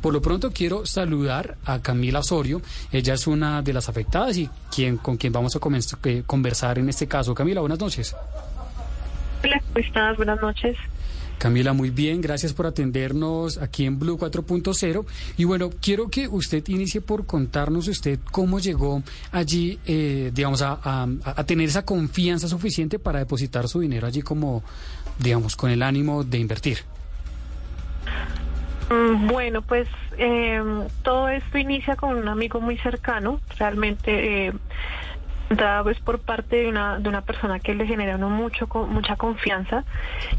[0.00, 2.62] Por lo pronto quiero saludar a Camila Osorio.
[2.90, 5.60] Ella es una de las afectadas y quien, con quien vamos a
[6.04, 7.34] eh, conversar en este caso.
[7.34, 8.16] Camila, buenas noches.
[9.44, 10.16] Hola, ¿cómo estás?
[10.16, 10.76] Buenas noches.
[11.40, 15.06] Camila, muy bien, gracias por atendernos aquí en Blue 4.0.
[15.38, 20.78] Y bueno, quiero que usted inicie por contarnos usted cómo llegó allí, eh, digamos, a,
[20.82, 24.62] a, tener esa confianza suficiente para depositar su dinero allí como,
[25.18, 26.80] digamos, con el ánimo de invertir.
[28.90, 29.86] Mm, bueno, pues
[30.18, 30.60] eh,
[31.02, 34.52] todo esto inicia con un amigo muy cercano, realmente eh,
[35.82, 39.84] pues por parte de una, de una persona que le genera mucho, mucha confianza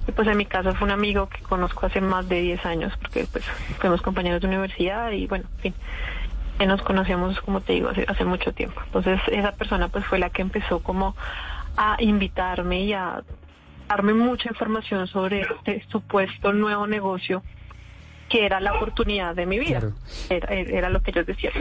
[0.05, 2.93] y pues en mi caso fue un amigo que conozco hace más de 10 años
[3.01, 3.45] porque pues
[3.79, 8.25] fuimos compañeros de universidad y bueno, en fin, nos conocíamos como te digo hace, hace
[8.25, 8.81] mucho tiempo.
[8.85, 11.15] Entonces esa persona pues fue la que empezó como
[11.77, 13.23] a invitarme y a
[13.87, 17.43] darme mucha información sobre este supuesto nuevo negocio
[18.31, 19.81] que era la oportunidad de mi vida.
[20.29, 21.53] Era, lo que ellos decían.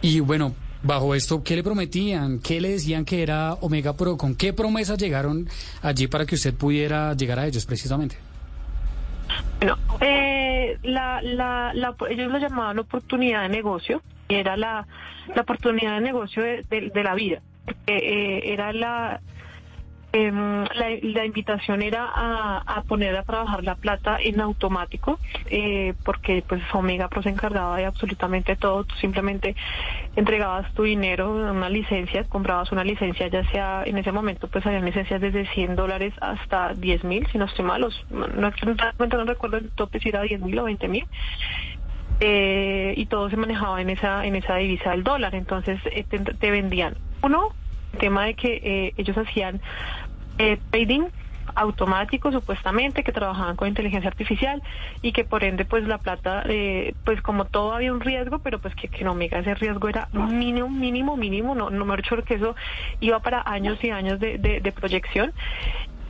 [0.00, 2.38] Y bueno, bajo esto, ¿qué le prometían?
[2.40, 4.16] ¿Qué le decían que era Omega Pro?
[4.16, 5.48] ¿Con qué promesas llegaron
[5.82, 8.16] allí para que usted pudiera llegar a ellos precisamente?
[9.58, 14.86] Bueno, eh, la, la, ellos lo llamaban oportunidad de negocio, y era la,
[15.34, 17.40] la oportunidad de negocio de, la vida.
[17.86, 19.20] Eh, era la
[20.18, 20.64] Em,
[21.02, 27.08] la, invitación era a, poner a trabajar la plata en automático, eh, porque pues Omega
[27.08, 28.84] Pro se encargaba de absolutamente todo.
[28.84, 29.54] Tú simplemente
[30.14, 34.80] entregabas tu dinero, una licencia, comprabas una licencia, ya sea en ese momento pues había
[34.80, 39.70] licencias desde 100 dólares hasta 10 mil, si no estoy mal, no, no, recuerdo el
[39.72, 41.04] tope si era 10 mil o 20 mil.
[42.20, 46.50] Eh, y todo se manejaba en esa en esa divisa del dólar entonces eh, te,
[46.50, 47.50] vendían uno
[47.98, 49.60] tema de que ellos hacían
[50.38, 51.08] eh, trading
[51.54, 54.62] automático supuestamente que trabajaban con inteligencia artificial
[55.00, 58.58] y que por ende pues la plata eh, pues como todo había un riesgo pero
[58.58, 62.34] pues que, que no Omega ese riesgo era mínimo mínimo mínimo no no me que
[62.34, 62.54] eso
[63.00, 65.32] iba para años y años de, de, proyección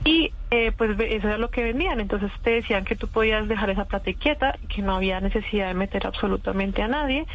[0.04, 1.98] y eh, pues eso era lo que vendían.
[1.98, 5.74] Entonces te decían que tú podías dejar esa plata quieta, que no había necesidad de
[5.74, 7.26] meter absolutamente a nadie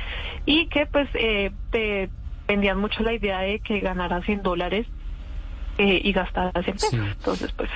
[0.46, 2.10] y que pues eh, te
[2.48, 4.88] vendían mucho la idea de que ganaras 100 dólares
[5.82, 6.94] eh, y gastadas en pesos.
[6.94, 7.70] Entonces, pues,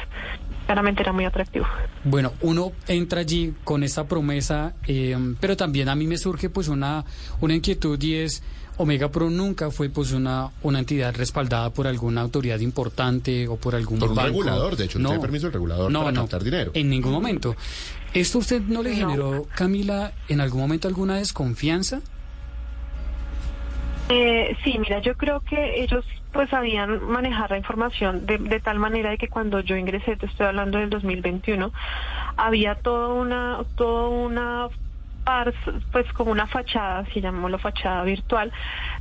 [0.68, 1.66] claramente era muy atractivo.
[2.04, 6.68] Bueno, uno entra allí con esa promesa, eh, pero también a mí me surge pues
[6.68, 7.04] una,
[7.42, 8.44] una inquietud y es...
[8.78, 13.74] Omega Pro nunca fue pues una, una entidad respaldada por alguna autoridad importante o por
[13.74, 16.72] algún por un regulador, de hecho, no, tiene permiso el regulador para captar dinero.
[16.74, 17.56] En ningún momento.
[18.14, 22.02] ¿Esto usted no le generó, Camila, en algún momento alguna desconfianza?
[24.10, 26.04] Eh, sí, mira, yo creo que ellos
[26.36, 30.48] pues sabían manejar la información de, tal manera de que cuando yo ingresé, te estoy
[30.48, 31.72] hablando del 2021,
[32.36, 34.68] había toda una, toda una
[35.94, 38.52] pues como una fachada, si llamémoslo fachada virtual,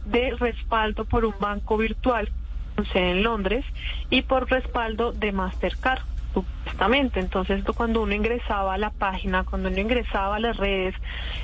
[0.04, 2.30] de respaldo por un banco virtual
[2.76, 3.64] con sede en Londres
[4.10, 6.02] y por respaldo de Mastercard
[6.34, 7.20] supuestamente.
[7.20, 10.94] Entonces, cuando uno ingresaba a la página, cuando uno ingresaba a las redes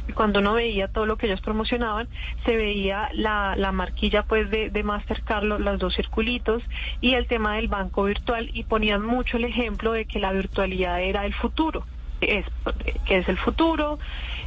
[0.09, 2.09] y cuando uno veía todo lo que ellos promocionaban,
[2.45, 6.63] se veía la, la marquilla pues de, de Mastercard, los dos circulitos
[7.01, 11.01] y el tema del banco virtual y ponían mucho el ejemplo de que la virtualidad
[11.01, 11.87] era el futuro
[12.21, 12.47] es,
[13.07, 13.99] que es el futuro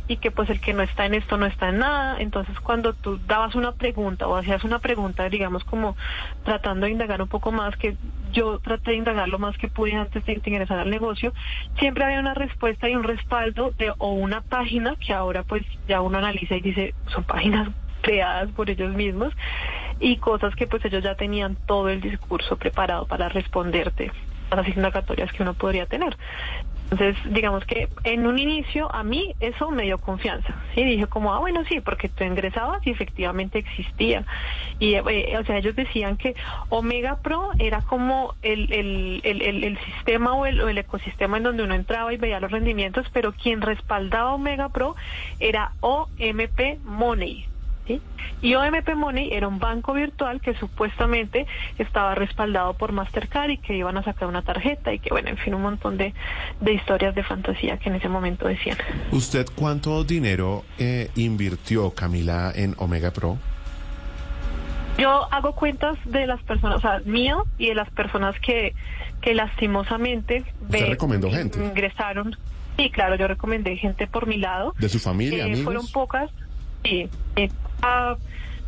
[0.07, 2.17] y que pues el que no está en esto no está en nada.
[2.19, 5.95] Entonces cuando tú dabas una pregunta o hacías una pregunta, digamos como
[6.44, 7.95] tratando de indagar un poco más, que
[8.31, 11.34] yo traté de indagar lo más que pude antes de ingresar al negocio,
[11.79, 16.01] siempre había una respuesta y un respaldo de o una página que ahora pues ya
[16.01, 17.69] uno analiza y dice son páginas
[18.01, 19.34] creadas por ellos mismos
[20.00, 24.11] y cosas que pues ellos ya tenían todo el discurso preparado para responderte
[24.51, 26.16] las indagatorias que uno podría tener.
[26.94, 30.54] Entonces, digamos que en un inicio a mí eso me dio confianza.
[30.76, 34.28] Sí, dije como, ah, bueno, sí, porque tú ingresabas y efectivamente existía.
[34.78, 36.36] Y, eh, o sea, ellos decían que
[36.70, 41.44] Omega Pro era como el, el, el, el sistema o el, o el, ecosistema en
[41.44, 44.96] donde uno entraba y veía los rendimientos, pero quien respaldaba Omega Pro
[45.40, 47.47] era OMP Money.
[48.41, 51.46] Y OMP Money era un banco virtual que supuestamente
[51.78, 55.38] estaba respaldado por Mastercard y que iban a sacar una tarjeta y que, bueno, en
[55.38, 56.14] fin, un montón de,
[56.66, 58.78] historias de fantasía que en ese momento decían.
[59.12, 63.38] ¿Usted cuánto dinero eh, invirtió, Camila, en Omega Pro?
[64.97, 68.76] Yo hago cuentas de las personas, o sea, mío y de las personas que,
[69.22, 71.59] que lastimosamente recomendó gente?
[71.59, 72.38] ingresaron.
[72.78, 74.74] Sí, claro, yo recomendé gente por mi lado.
[74.78, 75.64] ¿De su familia, eh, amigos?
[75.64, 76.29] Fueron pocas,
[76.84, 77.09] sí.
[77.36, 77.50] Eh,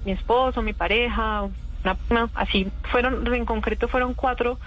[0.06, 1.48] mi esposo, mi pareja,
[2.10, 4.60] una, así fueron, en concreto fueron cuatro,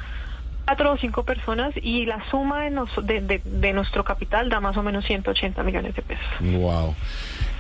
[0.65, 4.83] cuatro o cinco personas y la suma de, de, de, nuestro capital da más o
[4.83, 6.27] menos 180 millones de pesos.
[6.41, 6.95] Wow.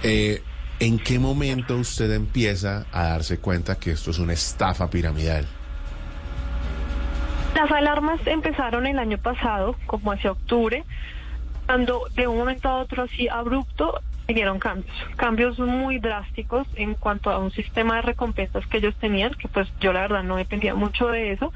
[0.02, 0.42] Eh,
[0.80, 5.46] ¿En qué momento usted empieza a darse cuenta que esto es una estafa piramidal?
[7.56, 10.84] Las alarmas empezaron el año pasado, como hacia octubre,
[11.66, 17.30] cuando de un momento a otro así abrupto vinieron cambios, cambios muy drásticos en cuanto
[17.30, 20.74] a un sistema de recompensas que ellos tenían, que pues yo la verdad no dependía
[20.74, 21.50] mucho de eso,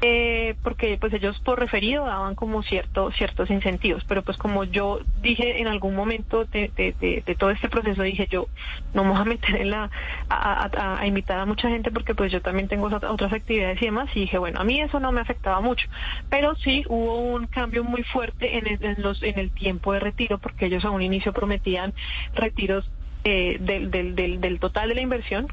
[0.00, 5.00] eh, porque pues ellos por referido daban como cierto, ciertos incentivos, pero pues como yo
[5.20, 8.46] dije en algún momento de, todo este proceso, dije yo
[8.94, 9.90] no me voy a meter en la,
[10.30, 14.20] a, invitar a mucha gente porque pues yo también tengo otras actividades y demás, y
[14.20, 15.88] dije bueno, a mí eso no me afectaba mucho,
[16.30, 20.00] pero sí hubo un cambio muy fuerte en el, en los, en el tiempo de
[20.00, 21.92] retiro, porque ellos a un inicio prometían
[22.34, 22.88] retiros
[23.24, 25.48] eh, del, del, del, del total de la inversión,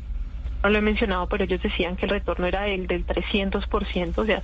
[0.65, 4.25] no lo he mencionado, pero ellos decían que el retorno era el del 300%, o
[4.25, 4.41] sea,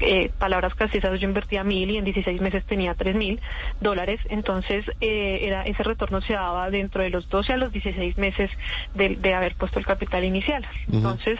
[0.00, 3.40] eh, palabras esas, yo invertía mil y en 16 meses tenía tres mil
[3.78, 8.16] dólares, entonces eh, era ese retorno se daba dentro de los 12 a los 16
[8.16, 8.50] meses
[8.94, 10.66] de, haber puesto el capital inicial.
[10.90, 11.38] Entonces,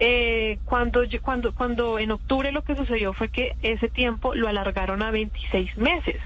[0.00, 5.02] eh, cuando, cuando, cuando en octubre lo que sucedió fue que ese tiempo lo alargaron
[5.02, 6.16] a 26 meses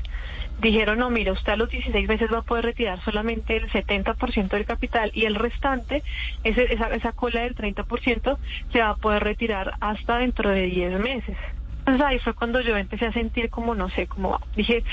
[0.60, 4.48] dijeron, no, mira, usted a los 16 meses va a poder retirar solamente el 70%
[4.48, 6.02] del capital y el restante,
[6.44, 8.38] ese, esa, esa cola del 30%,
[8.72, 11.36] se va a poder retirar hasta dentro de 10 meses.
[11.80, 14.84] Entonces ahí fue cuando yo empecé a sentir como, no sé, como dije,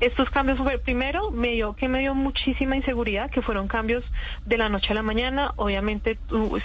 [0.00, 4.04] estos cambios fue, primero me dio que me dio muchísima inseguridad, que fueron cambios
[4.44, 5.52] de la noche a la mañana.
[5.56, 6.18] Obviamente,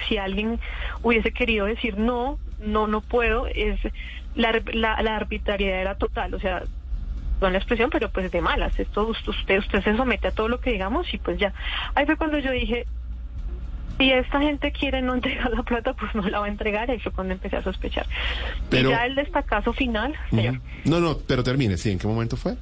[0.08, 0.60] si alguien
[1.02, 3.80] hubiese querido decir no, no, no puedo, es
[4.36, 6.34] la, la, la arbitrariedad era total.
[6.34, 6.64] O sea,
[7.50, 8.78] la expresión, pero pues de malas.
[8.80, 11.54] Esto usted, usted se somete a todo lo que digamos y pues ya.
[11.96, 12.86] Ahí fue cuando yo dije,
[13.98, 16.90] si esta gente quiere no entregar la plata, pues no la va a entregar.
[16.92, 18.06] Ahí fue cuando empecé a sospechar.
[18.70, 20.16] Pero, y ya el destacazo final,
[20.86, 22.56] No, no, pero termine, sí, ¿en qué momento fue?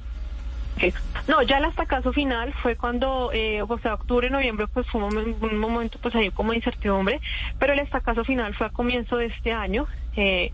[1.28, 5.58] No, ya el hasta final fue cuando, eh, o sea, octubre, noviembre, pues fue un,
[5.58, 7.20] momento, pues ahí como de incertidumbre,
[7.58, 9.86] pero el estacazo final fue a comienzo de este año,
[10.16, 10.52] eh,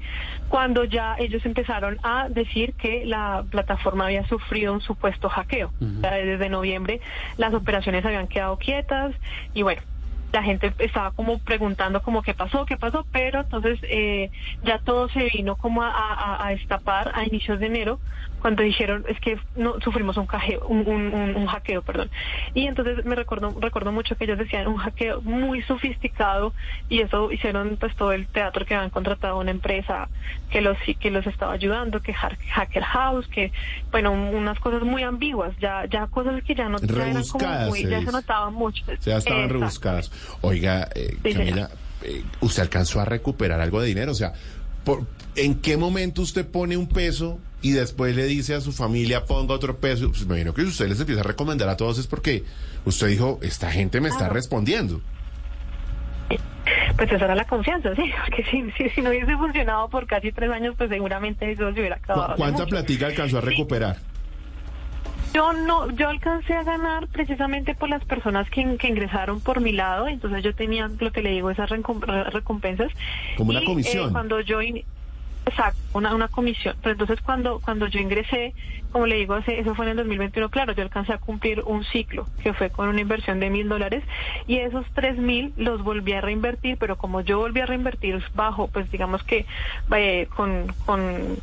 [0.49, 5.73] cuando ya ellos empezaron a decir que la plataforma había sufrido un supuesto hackeo.
[5.81, 7.01] desde noviembre
[7.37, 9.15] las operaciones habían quedado quietas
[9.55, 9.83] y bueno,
[10.33, 14.31] la gente estaba como preguntando como qué pasó, qué pasó, pero entonces eh,
[14.65, 17.99] ya todo se vino como a, a, a, destapar a inicios de enero
[18.41, 22.11] cuando dijeron es que no sufrimos un, hackeo, un, un, hackeo, perdón.
[22.55, 26.53] Y entonces me recuerdo, recuerdo mucho que ellos decían un hackeo muy sofisticado
[26.89, 30.09] y eso hicieron pues todo el teatro que habían contratado una empresa
[30.51, 33.53] que los que los estaba ayudando, que Hacker House, que
[33.91, 37.85] bueno, unas cosas muy ambiguas, ya ya cosas que ya no ya eran como muy,
[37.85, 38.85] ya se notaban mucho.
[39.05, 40.11] Ya estaban rebuscadas.
[40.43, 41.71] Oiga, eh, Camila,
[42.03, 44.13] eh, ¿usted alcanzó a recuperar algo de dinero?
[44.13, 44.33] O sea,
[44.87, 45.05] por,
[45.35, 49.53] ¿en qué momento usted pone un peso y después le dice a su familia ponga
[49.53, 50.09] otro peso?
[50.11, 52.45] Pues me imagino que usted les empieza a recomendar a todos es porque
[52.85, 55.01] usted dijo, esta gente me está respondiendo.
[56.97, 60.51] Pues esa era la confianza, sí, porque si, si, no hubiese funcionado por casi tres
[60.51, 62.37] años, pues seguramente eso se hubiera acabado.
[62.37, 63.97] ¿Cuánta platica alcanzó a recuperar?
[65.37, 70.09] Yo no, yo alcancé a ganar precisamente por las personas que, ingresaron por mi lado,
[70.09, 72.91] entonces yo tenía lo que le digo esas recompensas.
[73.37, 74.13] Como una eh, comisión.
[74.13, 76.75] cuando yo Exacto, una, una comisión.
[76.81, 78.55] Pero entonces cuando, cuando yo ingresé,
[78.91, 82.27] como le digo, eso fue en el 2021, claro, yo alcancé a cumplir un ciclo,
[82.43, 84.05] que fue con una inversión de mil dólares,
[84.47, 88.69] y esos tres mil los volví a reinvertir, pero como yo volví a reinvertir bajo,
[88.69, 89.45] pues digamos que
[89.95, 91.37] eh, con, con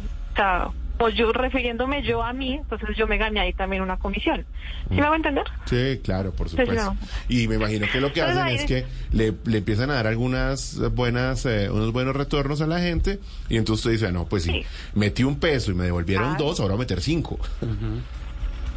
[1.03, 4.45] pues yo refiriéndome yo a mí, entonces yo me gané ahí también una comisión.
[4.87, 5.43] ¿Sí me va a entender?
[5.65, 6.95] Sí, claro, por supuesto.
[7.27, 10.79] Y me imagino que lo que hacen es que le, le, empiezan a dar algunas
[10.93, 13.19] buenas, eh, unos buenos retornos a la gente
[13.49, 16.75] y entonces usted dice, no, pues sí, metí un peso y me devolvieron dos, ahora
[16.75, 17.37] voy a meter cinco.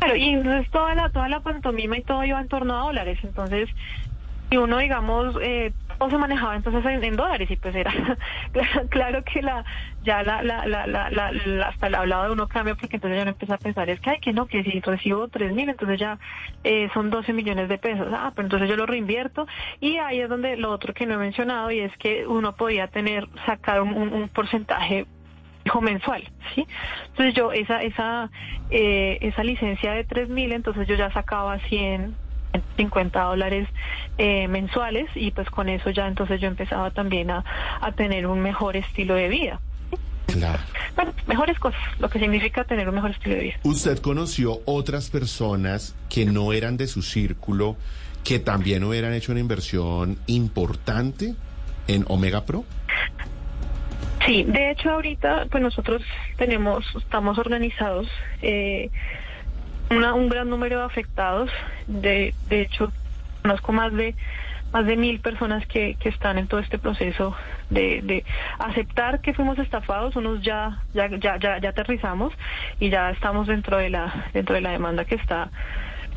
[0.01, 3.21] Claro, y entonces toda la, toda la pantomima y todo iba en torno a dólares,
[3.23, 3.69] entonces
[4.51, 7.93] y uno, digamos, eh, todo se manejaba entonces en, dólares y pues era
[8.91, 9.65] claro, que la
[10.03, 13.31] ya la, la, la, la, hasta el hablado de uno cambia porque entonces ya no
[13.31, 16.19] empieza a pensar es que hay que no que si recibo tres mil entonces ya
[16.65, 19.47] eh, son 12 millones de pesos ah pero entonces yo lo reinvierto
[19.81, 22.89] y ahí es donde lo otro que no he mencionado y es que uno podía
[22.89, 25.07] tener sacar un, porcentaje
[25.81, 26.23] mensual,
[26.55, 26.67] ¿sí?
[27.09, 28.31] Entonces yo esa esa
[28.71, 32.26] eh, esa licencia de tres mil, entonces yo ya sacaba 100
[32.77, 33.69] 50 dólares
[34.19, 37.45] eh, mensuales y pues con eso ya entonces yo empezaba también a,
[37.81, 39.61] a tener un mejor estilo de vida.
[40.27, 40.59] Claro.
[40.97, 43.55] Bueno, mejores cosas, lo que significa tener un mejor estilo de vida.
[43.63, 47.77] ¿Usted conoció otras personas que no eran de su círculo
[48.25, 51.35] que también hubieran hecho una inversión importante
[51.87, 52.65] en Omega Pro?
[54.27, 56.03] Sí, de hecho ahorita pues nosotros
[56.37, 58.09] tenemos, estamos organizados
[58.43, 58.91] eh,
[59.91, 61.51] un gran número de afectados.
[61.87, 62.93] De, de hecho,
[63.43, 64.15] conozco más de
[64.73, 67.35] más de mil personas que, que están en todo este proceso
[67.71, 68.25] de, de
[68.59, 72.33] aceptar que fuimos estafados, unos ya, ya, ya, ya, ya aterrizamos
[72.81, 75.51] y ya estamos dentro de la, dentro de la demanda que está,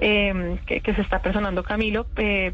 [0.02, 2.54] eh, que, que, se está personando Camilo, eh,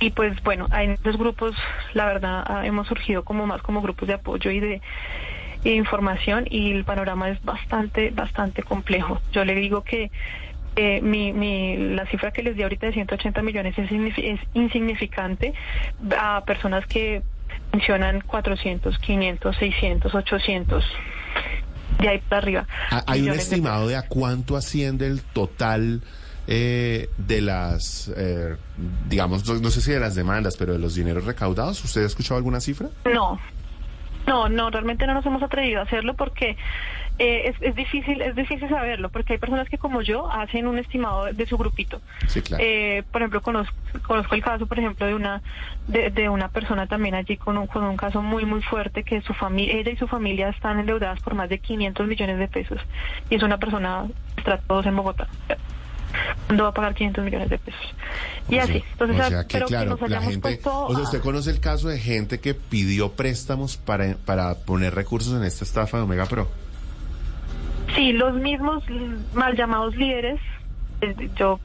[0.00, 1.54] y pues bueno, en estos grupos,
[1.92, 4.80] la verdad, hemos surgido como más como grupos de apoyo y de
[5.64, 9.20] información y el panorama es bastante, bastante complejo.
[9.32, 10.10] Yo le digo que
[10.76, 15.54] eh, mi, mi, la cifra que les di ahorita de 180 millones es, es insignificante
[16.18, 17.22] a personas que
[17.72, 20.84] mencionan 400, 500, 600, 800
[22.00, 22.66] de ahí para arriba.
[22.90, 26.02] Ah, ¿Hay un estimado de a cuánto asciende el total
[26.46, 28.56] eh, de las, eh,
[29.08, 31.82] digamos, no, no, sé si de las demandas, pero de los dineros recaudados?
[31.84, 32.88] ¿Usted ha escuchado alguna cifra?
[33.04, 33.38] No,
[34.26, 36.56] no, no, realmente no nos hemos atrevido a hacerlo porque
[37.18, 40.78] eh, es, es, difícil, es difícil saberlo, porque hay personas que como yo hacen un
[40.78, 42.00] estimado de su grupito.
[42.26, 42.62] Sí, claro.
[42.66, 43.74] eh, por ejemplo, conozco,
[44.06, 45.40] conozco el caso, por ejemplo, de una
[45.86, 49.20] de, de una persona también allí con un, con un caso muy muy fuerte que
[49.22, 52.80] su familia, ella y su familia están endeudadas por más de 500 millones de pesos
[53.30, 54.06] y es una persona
[54.36, 55.28] estratos en Bogotá.
[56.46, 57.80] ¿Cuándo va a pagar 500 millones de pesos?
[58.48, 58.72] Y o así.
[58.72, 60.98] Sea, Entonces, o sea que, pero claro, que nos la hayamos gente, puesto o sea,
[60.98, 65.42] a- usted conoce el caso de gente que pidió préstamos para, para poner recursos en
[65.44, 66.48] esta estafa de Omega Pro.
[67.94, 68.82] Sí, los mismos
[69.34, 70.40] mal llamados líderes,
[71.00, 71.60] eh, yo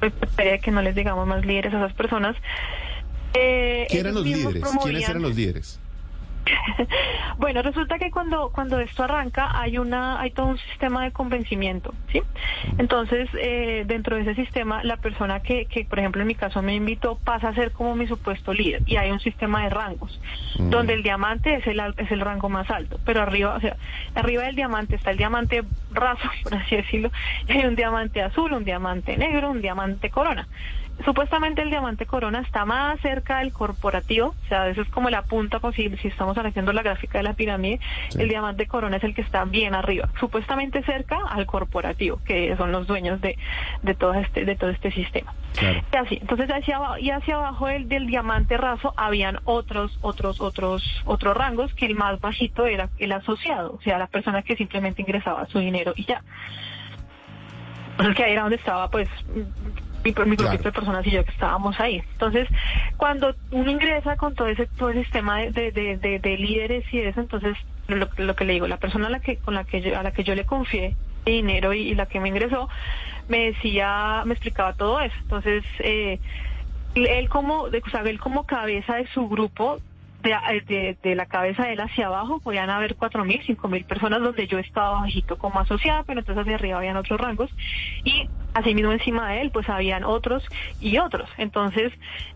[0.00, 2.36] esperaría que no les digamos más líderes a esas personas.
[3.34, 4.64] Eh, ¿Quién eran los líderes?
[4.82, 5.80] ¿Quiénes eran los líderes?
[7.38, 11.94] bueno, resulta que cuando cuando esto arranca hay una hay todo un sistema de convencimiento,
[12.12, 12.22] ¿sí?
[12.78, 16.62] Entonces, eh, dentro de ese sistema, la persona que, que, por ejemplo, en mi caso
[16.62, 20.20] me invitó pasa a ser como mi supuesto líder y hay un sistema de rangos,
[20.58, 20.70] Mm.
[20.70, 23.76] donde el diamante es el es el rango más alto, pero arriba, o sea,
[24.14, 27.10] arriba del diamante está el diamante raso, por así decirlo,
[27.48, 30.46] y hay un diamante azul, un diamante negro, un diamante corona.
[31.04, 35.22] Supuestamente el diamante corona está más cerca del corporativo, o sea, eso es como la
[35.22, 38.22] punta posible, si estamos haciendo la gráfica de la pirámide, Sí.
[38.22, 42.70] el diamante corona es el que está bien arriba, supuestamente cerca al corporativo, que son
[42.70, 43.36] los dueños de,
[43.82, 45.34] de todo este, de todo este sistema.
[45.58, 45.80] Claro.
[45.92, 50.40] Y así, entonces hacia abajo, y hacia abajo del, del diamante raso habían otros, otros,
[50.40, 54.56] otros, otros rangos, que el más bajito era el asociado, o sea, la persona que
[54.56, 56.22] simplemente ingresaba su dinero y ya.
[57.92, 59.08] Entonces que ahí era donde estaba pues
[60.04, 60.62] mi, mi grupito Claro.
[60.62, 62.02] de personas y yo que estábamos ahí.
[62.12, 62.48] Entonces,
[62.96, 66.84] cuando uno ingresa con todo ese, todo ese sistema de, de, de, de- de líderes
[66.92, 67.56] y eso, entonces
[67.88, 70.02] lo, lo que le digo, la persona a la que, con la que yo, a
[70.02, 70.94] la que yo le confié
[71.24, 72.68] dinero y, y la que me ingresó,
[73.28, 75.16] me decía, me explicaba todo eso.
[75.22, 76.20] Entonces, eh,
[76.94, 79.80] él como, de- o sea, él como cabeza de su grupo,
[80.24, 83.84] de, de, de la cabeza de él hacia abajo, podían haber cuatro mil, cinco mil
[83.84, 87.50] personas donde yo estaba bajito como asociada, pero entonces hacia arriba habían otros rangos
[88.04, 90.42] y asimismo encima de él pues habían otros
[90.80, 91.28] y otros.
[91.38, 91.92] Entonces,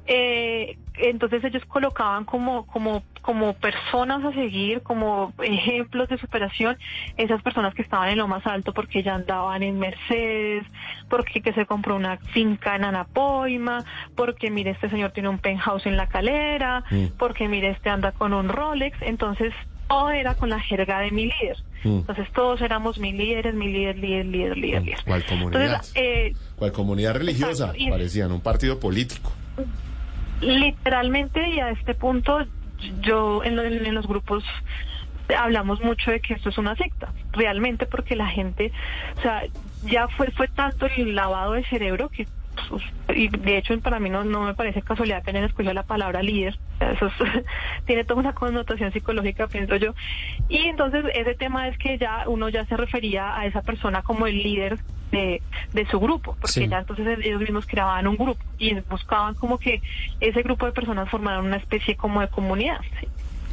[0.07, 6.77] eh, entonces ellos colocaban como, como, como personas a seguir, como ejemplos de superación,
[7.17, 10.65] esas personas que estaban en lo más alto porque ya andaban en Mercedes,
[11.09, 15.87] porque que se compró una finca en Anapoima, porque mire este señor tiene un penthouse
[15.87, 17.07] en la calera, Mm.
[17.19, 19.53] porque mire este anda con un Rolex, entonces
[19.89, 21.57] todo era con la jerga de mi líder.
[21.85, 21.99] Mm.
[21.99, 24.99] Entonces todos éramos mi líderes, mi líder, líder, líder, líder, líder.
[25.07, 25.63] ¿Cuál comunidad?
[25.65, 27.65] Entonces, eh, ¿Cuál comunidad religiosa?
[27.67, 29.33] Exacto, y- Parecían un partido político.
[30.41, 32.47] Literalmente y a este punto
[33.01, 34.45] yo en, en los grupos
[35.37, 38.73] hablamos mucho de que esto es una secta, realmente porque la gente,
[39.19, 39.43] o sea,
[39.85, 42.27] ya fue fue tanto el lavado de cerebro que
[43.15, 46.23] y de hecho para mí no, no me parece casualidad que hayan escogido la palabra
[46.23, 47.13] líder, eso es-
[47.87, 49.95] tiene toda una connotación psicológica, pienso yo.
[50.49, 54.27] Y entonces ese tema es que ya uno ya se refería a esa persona como
[54.27, 54.79] el líder
[55.11, 55.41] de,
[55.73, 56.69] de su grupo, porque Sí.
[56.69, 59.81] ya entonces ellos mismos creaban un grupo y buscaban como que
[60.21, 62.81] ese grupo de personas formaran una especie como de comunidad.
[63.01, 63.09] ¿sí?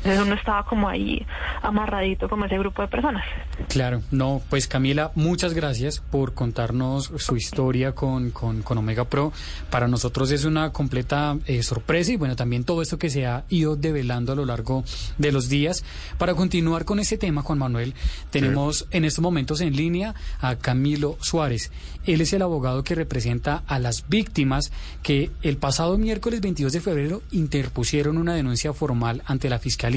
[0.06, 1.26] Entonces uno estaba como ahí
[1.64, 3.26] amarradito como ese grupo de personas.
[3.70, 9.34] Claro, no, pues Camila, muchas gracias por contarnos su historia con, con, con Omega Pro.
[9.72, 13.46] Para nosotros es una completa eh, sorpresa y bueno, también todo esto que se ha
[13.50, 14.84] ido develando a lo largo
[15.18, 15.84] de los días.
[16.20, 17.96] Para continuar con ese tema, Juan Manuel,
[18.30, 21.72] tenemos en estos momentos en línea a Camilo Suárez.
[22.06, 24.72] Él es el abogado que representa a las víctimas
[25.02, 29.95] que el pasado miércoles 22 de febrero interpusieron una denuncia formal ante la Fiscalía.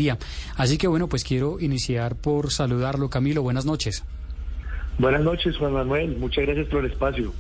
[0.57, 3.11] Así que bueno, pues quiero iniciar por saludarlo.
[3.11, 4.05] Camilo, buenas noches.
[4.99, 6.17] Buenas noches, Juan Manuel.
[6.19, 7.33] Muchas gracias por el espacio.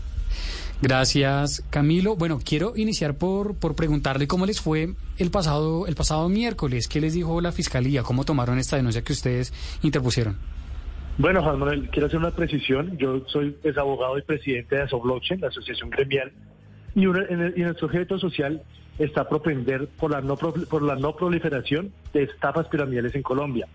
[0.80, 2.14] Gracias, Camilo.
[2.14, 6.86] Bueno, quiero iniciar por, por preguntarle cómo les fue el pasado, el pasado miércoles.
[6.86, 8.04] ¿Qué les dijo la Fiscalía?
[8.04, 10.36] ¿Cómo tomaron esta denuncia que ustedes interpusieron?
[11.18, 12.96] Bueno, Juan Manuel, quiero hacer una precisión.
[12.96, 16.30] Yo soy pues, abogado y presidente de Asoblockchain, la asociación gremial
[16.94, 18.62] Y, nuestro objeto social
[18.98, 23.66] está propender por la, no, por la no proliferación de estafas piramidales en Colombia.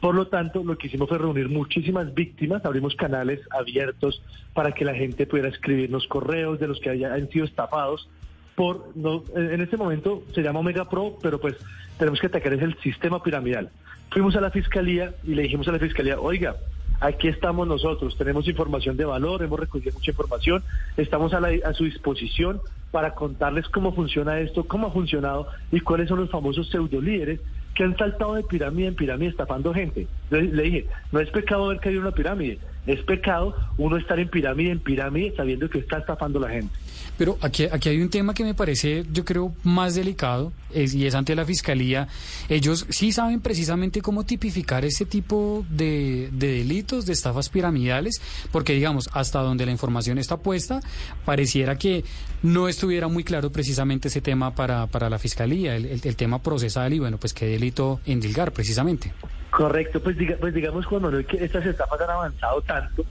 [0.00, 4.22] Por lo tanto, lo que hicimos fue reunir muchísimas víctimas, abrimos canales abiertos
[4.54, 8.08] para que la gente pudiera escribirnos correos de los que hayan sido estafados.
[8.54, 11.54] Por, no, en este momento se llama Omega Pro, pero pues
[11.98, 13.70] tenemos que atacar es el sistema piramidal.
[14.10, 16.56] Fuimos a la fiscalía y le dijimos a la fiscalía, oiga,
[17.00, 20.62] aquí estamos nosotros, tenemos información de valor, hemos recogido mucha información,
[20.96, 26.08] estamos a, a su disposición para contarles cómo funciona esto, cómo ha funcionado y cuáles
[26.08, 27.40] son los famosos pseudo líderes
[27.74, 30.06] que han saltado de pirámide en pirámide estafando gente.
[30.30, 34.18] Le, le dije, no es pecado haber caído en una pirámide, es pecado uno estar
[34.18, 36.74] en pirámide en pirámide sabiendo que está estafando la gente.
[37.16, 41.06] Pero aquí, aquí hay un tema que me parece, yo creo, más delicado, es, y
[41.06, 42.08] es ante la Fiscalía.
[42.48, 48.20] Ellos sí saben precisamente cómo tipificar ese tipo de, de delitos, de estafas piramidales,
[48.52, 50.80] porque digamos, hasta donde la información está puesta,
[51.24, 52.04] pareciera que
[52.42, 56.92] no estuviera muy claro precisamente ese tema para, para la Fiscalía, el, el, tema procesal
[56.92, 59.12] y bueno, pues qué delito endilgar precisamente.
[59.50, 63.04] Correcto, pues, pues digamos cuando que estas estafas han avanzado tanto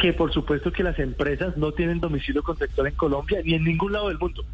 [0.00, 3.92] que por supuesto que las empresas no tienen domicilio contractual en Colombia ni en ningún
[3.92, 4.44] lado del mundo.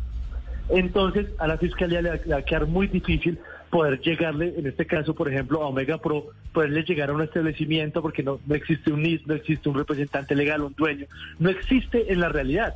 [0.68, 3.38] Entonces, a la fiscalía le va a quedar muy difícil
[3.70, 8.02] poder llegarle, en este caso, por ejemplo, a Omega Pro, poderle llegar a un establecimiento
[8.02, 11.06] porque no, no existe un NIS, no existe un representante legal, un dueño,
[11.38, 12.74] no existe en la realidad.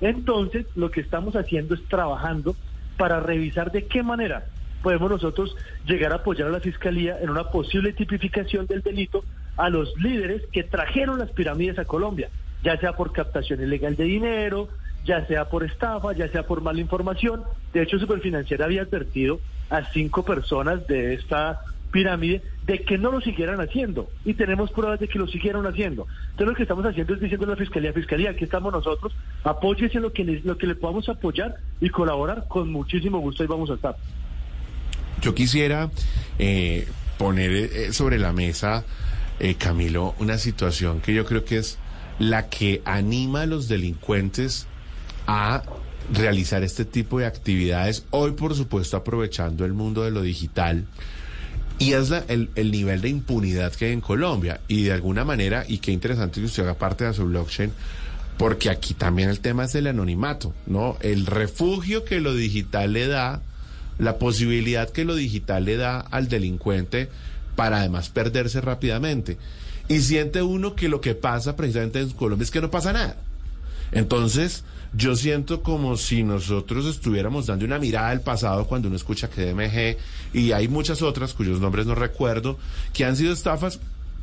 [0.00, 2.56] Entonces, lo que estamos haciendo es trabajando
[2.96, 4.46] para revisar de qué manera
[4.82, 5.54] podemos nosotros
[5.86, 9.24] llegar a apoyar a la Fiscalía en una posible tipificación del delito
[9.58, 12.30] a los líderes que trajeron las pirámides a Colombia,
[12.62, 14.68] ya sea por captación ilegal de dinero,
[15.04, 17.42] ya sea por estafa, ya sea por mala información.
[17.72, 21.60] De hecho, Superfinanciera había advertido a cinco personas de esta
[21.90, 26.06] pirámide de que no lo siguieran haciendo y tenemos pruebas de que lo siguieron haciendo.
[26.30, 29.12] Entonces lo que estamos haciendo es diciendo a la Fiscalía, Fiscalía, aquí estamos nosotros,
[29.42, 33.48] apóyese en lo que, lo que le podamos apoyar y colaborar, con muchísimo gusto ahí
[33.48, 33.96] vamos a estar.
[35.22, 35.90] Yo quisiera
[36.38, 38.84] eh, poner eh, sobre la mesa,
[39.40, 41.78] eh, Camilo, una situación que yo creo que es
[42.18, 44.66] la que anima a los delincuentes
[45.26, 45.62] a
[46.12, 50.86] realizar este tipo de actividades, hoy por supuesto aprovechando el mundo de lo digital,
[51.78, 54.60] y es el, el, nivel de impunidad que hay en Colombia.
[54.66, 57.70] Y de alguna manera, y qué interesante que usted haga parte de su blockchain,
[58.36, 60.96] porque aquí también el tema es el anonimato, ¿no?
[61.00, 63.42] El refugio que lo digital le da
[63.98, 67.08] la posibilidad que lo digital le da al delincuente
[67.58, 69.36] para además perderse rápidamente.
[69.88, 73.16] Y siente uno que lo que pasa precisamente en Colombia es que no pasa nada.
[73.90, 74.62] Entonces,
[74.94, 79.44] yo siento como si nosotros estuviéramos dando una mirada al pasado cuando uno escucha que
[79.44, 79.96] DMG
[80.34, 82.58] y hay muchas otras cuyos nombres no recuerdo,
[82.92, 83.80] que han sido estafas,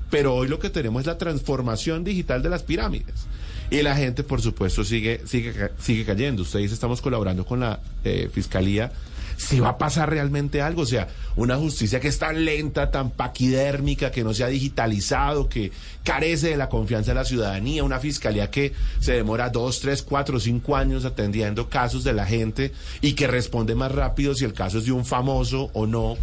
[0.10, 3.28] pero hoy lo que tenemos es la transformación digital de las pirámides.
[3.70, 6.44] Y la gente, por supuesto, sigue, sigue, sigue cayendo.
[6.44, 8.94] Usted dice, estamos colaborando con la eh, Fiscalía
[9.38, 10.82] si va a pasar realmente algo.
[10.82, 15.50] O sea, una justicia que es tan lenta, tan paquidérmica, que no se ha digitalizado,
[15.50, 15.72] que
[16.04, 20.40] carece de la confianza de la ciudadanía, una fiscalía que se demora dos, tres, cuatro,
[20.40, 22.72] cinco años atendiendo casos de la gente
[23.02, 26.18] y que responde más rápido si el caso es de un famoso o no.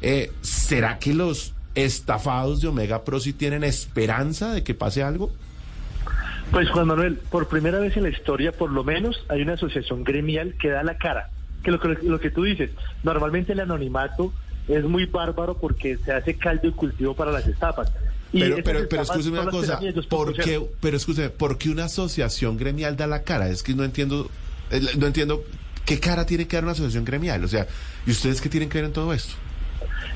[0.00, 5.30] Eh, ¿Será que los estafados de Omega Pro sí tienen esperanza de que pase algo?
[6.50, 10.02] Pues Juan Manuel, por primera vez en la historia, por lo menos, hay una asociación
[10.02, 11.30] gremial que da la cara
[11.62, 12.70] que lo, lo que tú dices,
[13.02, 14.32] normalmente el anonimato
[14.68, 17.90] es muy bárbaro porque se hace caldo y cultivo para las estafas.
[18.32, 22.96] pero, pero, pero escúcheme una cosa, ¿por qué, pero escúcheme, ¿por qué una asociación gremial
[22.96, 23.48] da la cara?
[23.48, 24.30] Es que no entiendo,
[24.70, 25.42] eh, no entiendo
[25.86, 27.42] qué cara tiene que dar una asociación gremial.
[27.44, 27.66] O sea,
[28.06, 29.34] ¿y ustedes qué tienen que ver en todo esto?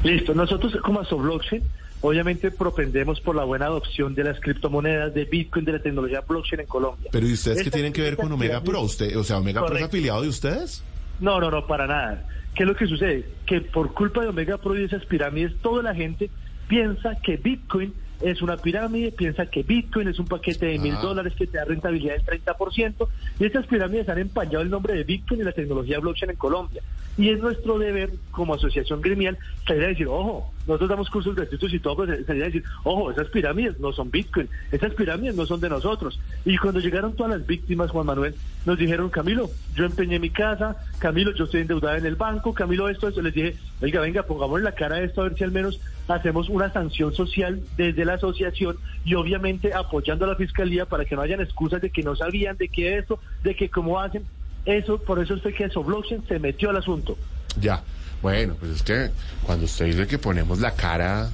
[0.04, 1.62] Listo, nosotros como Asoblockchain,
[2.02, 6.60] obviamente propendemos por la buena adopción de las criptomonedas, de Bitcoin, de la tecnología blockchain
[6.60, 7.08] en Colombia.
[7.10, 8.82] Pero ¿y ustedes qué tienen que ver con Omega Pro?
[8.82, 10.82] ¿Usted, o sea, ¿Omega Pro es afiliado de ustedes?
[11.22, 12.26] No, no, no, para nada.
[12.54, 13.24] ¿Qué es lo que sucede?
[13.46, 16.28] Que por culpa de Omega Pro y esas pirámides, toda la gente
[16.68, 21.00] piensa que Bitcoin es una pirámide, piensa que Bitcoin es un paquete de mil ah.
[21.00, 23.08] dólares que te da rentabilidad del 30%,
[23.38, 26.82] y estas pirámides han empañado el nombre de Bitcoin y la tecnología blockchain en Colombia.
[27.18, 31.72] Y es nuestro deber como asociación gremial salir a decir, ojo, nosotros damos cursos gratuitos
[31.74, 35.44] y todo, pero salir a decir, ojo, esas pirámides no son Bitcoin, esas pirámides no
[35.44, 36.18] son de nosotros.
[36.44, 40.76] Y cuando llegaron todas las víctimas, Juan Manuel, nos dijeron, Camilo, yo empeñé mi casa,
[40.98, 43.20] Camilo, yo estoy endeudada en el banco, Camilo, esto, esto.
[43.20, 46.48] Les dije, venga, venga, pongamos la cara a esto a ver si al menos hacemos
[46.48, 51.22] una sanción social desde la asociación y obviamente apoyando a la fiscalía para que no
[51.22, 54.24] hayan excusas de que no sabían, de que esto, de que cómo hacen.
[54.64, 57.16] Eso, por eso es que eso, Blockchain se metió al asunto.
[57.60, 57.82] Ya,
[58.22, 59.10] bueno, pues es que
[59.44, 61.28] cuando usted dice que ponemos la cara,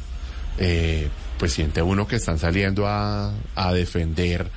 [0.58, 3.32] eh, pues siente uno que están saliendo a,
[3.72, 4.48] defender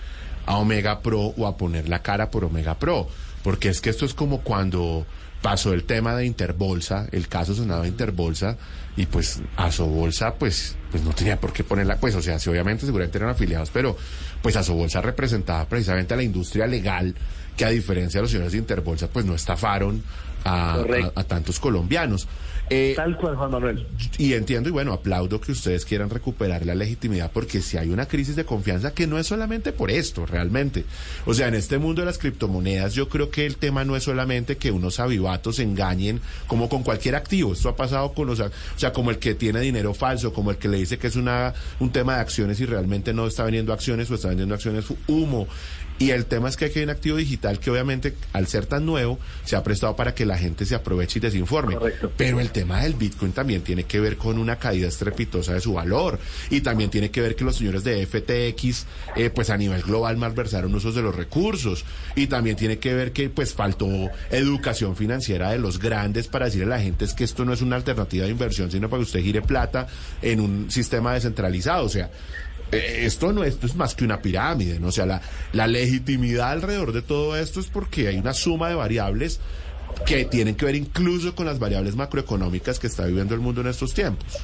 [0.45, 3.07] a Omega Pro o a poner la cara por Omega Pro.
[3.43, 5.05] porque es que esto es como cuando
[5.41, 8.57] pasó el tema de Interbolsa, el caso sonado de Interbolsa,
[8.95, 12.85] y pues Asobolsa pues, pues no tenía por qué ponerla, pues o sea, sí, obviamente
[12.85, 13.97] seguramente eran afiliados, pero
[14.41, 17.15] pues Asobolsa representaba precisamente a la industria legal,
[17.61, 20.01] que a diferencia de los señores de Interbolsa, pues no estafaron
[20.43, 22.27] a, a tantos colombianos.
[22.73, 23.85] Eh, Tal cual, Juan Manuel.
[24.17, 28.07] Y entiendo y bueno, aplaudo que ustedes quieran recuperar la legitimidad porque si hay una
[28.07, 30.85] crisis de confianza que no es solamente por esto, realmente.
[31.27, 34.05] O sea, en este mundo de las criptomonedas yo creo que el tema no es
[34.05, 37.53] solamente que unos avivatos engañen como con cualquier activo.
[37.53, 40.57] Esto ha pasado con los, o sea, como el que tiene dinero falso, como el
[40.57, 43.73] que le dice que es una un tema de acciones y realmente no está vendiendo
[43.73, 45.47] acciones o está vendiendo acciones humo.
[46.01, 48.87] Y el tema es que hay que un activo digital que obviamente al ser tan
[48.87, 51.77] nuevo se ha prestado para que la gente se aproveche y desinforme.
[52.17, 55.73] Pero el tema del Bitcoin también tiene que ver con una caída estrepitosa de su
[55.73, 58.85] valor y también tiene que ver que los señores de FTX
[59.15, 61.85] eh, pues a nivel global malversaron usos de los recursos
[62.15, 63.87] y también tiene que ver que pues faltó
[64.31, 67.61] educación financiera de los grandes para decirle a la gente es que esto no es
[67.61, 69.87] una alternativa de inversión sino para que usted gire plata
[70.23, 71.85] en un sistema descentralizado.
[71.85, 72.09] O sea,
[72.71, 74.87] esto no esto es más que una pirámide, ¿no?
[74.87, 75.21] O sea, la,
[75.53, 79.39] la legitimidad alrededor de todo esto es porque hay una suma de variables
[80.05, 83.67] que tienen que ver incluso con las variables macroeconómicas que está viviendo el mundo en
[83.67, 84.41] estos tiempos.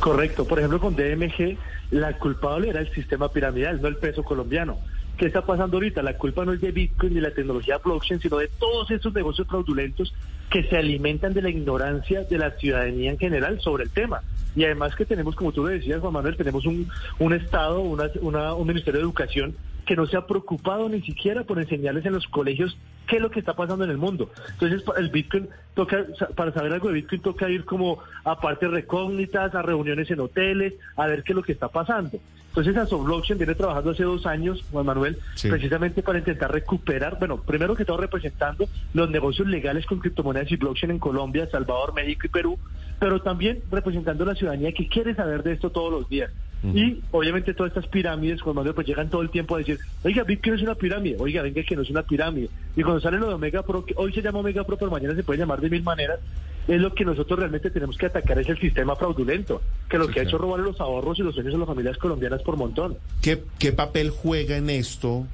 [0.00, 0.44] Correcto.
[0.44, 1.56] Por ejemplo, con DMG,
[1.90, 4.78] la culpable era el sistema piramidal, no el peso colombiano.
[5.16, 6.02] ¿Qué está pasando ahorita?
[6.02, 9.46] La culpa no es de Bitcoin ni la tecnología blockchain, sino de todos esos negocios
[9.46, 10.12] fraudulentos
[10.50, 14.22] que se alimentan de la ignorancia de la ciudadanía en general sobre el tema.
[14.54, 18.54] Y además que tenemos, como tú lo decías, Juan Manuel, tenemos un, un Estado, una,
[18.54, 19.54] un Ministerio de Educación
[19.86, 23.30] que no se ha preocupado ni siquiera por enseñarles en los colegios qué es lo
[23.30, 24.30] que está pasando en el mundo.
[24.52, 26.04] Entonces, el Bitcoin toca,
[26.36, 30.74] para saber algo de Bitcoin, toca ir como a partes recógnitas, a reuniones en hoteles,
[30.96, 32.18] a ver qué es lo que está pasando.
[32.52, 37.74] Entonces, Asoblockchain viene trabajando hace dos años, Juan Manuel, precisamente para intentar recuperar, bueno, primero
[37.74, 42.28] que todo representando los negocios legales con criptomonedas y blockchain en Colombia, Salvador, México y
[42.28, 42.58] Perú,
[43.00, 46.30] pero también representando a la ciudadanía que quiere saber de esto todos los días.
[46.64, 50.22] Y obviamente todas estas pirámides, Juan Manuel, pues llegan todo el tiempo a decir, oiga,
[50.22, 52.48] Bitcoin es una pirámide, oiga, venga que no es una pirámide.
[52.76, 55.14] Y cuando sale lo de Omega Pro, que hoy se llama Omega Pro, pero mañana
[55.16, 56.20] se puede llamar de mil maneras,
[56.68, 60.20] es lo que nosotros realmente tenemos que atacar, es el sistema fraudulento, que lo que
[60.20, 62.96] ha hecho robar los ahorros y los sueños de las familias colombianas por montón.
[63.20, 65.26] ¿Qué, ¿Qué papel juega en esto,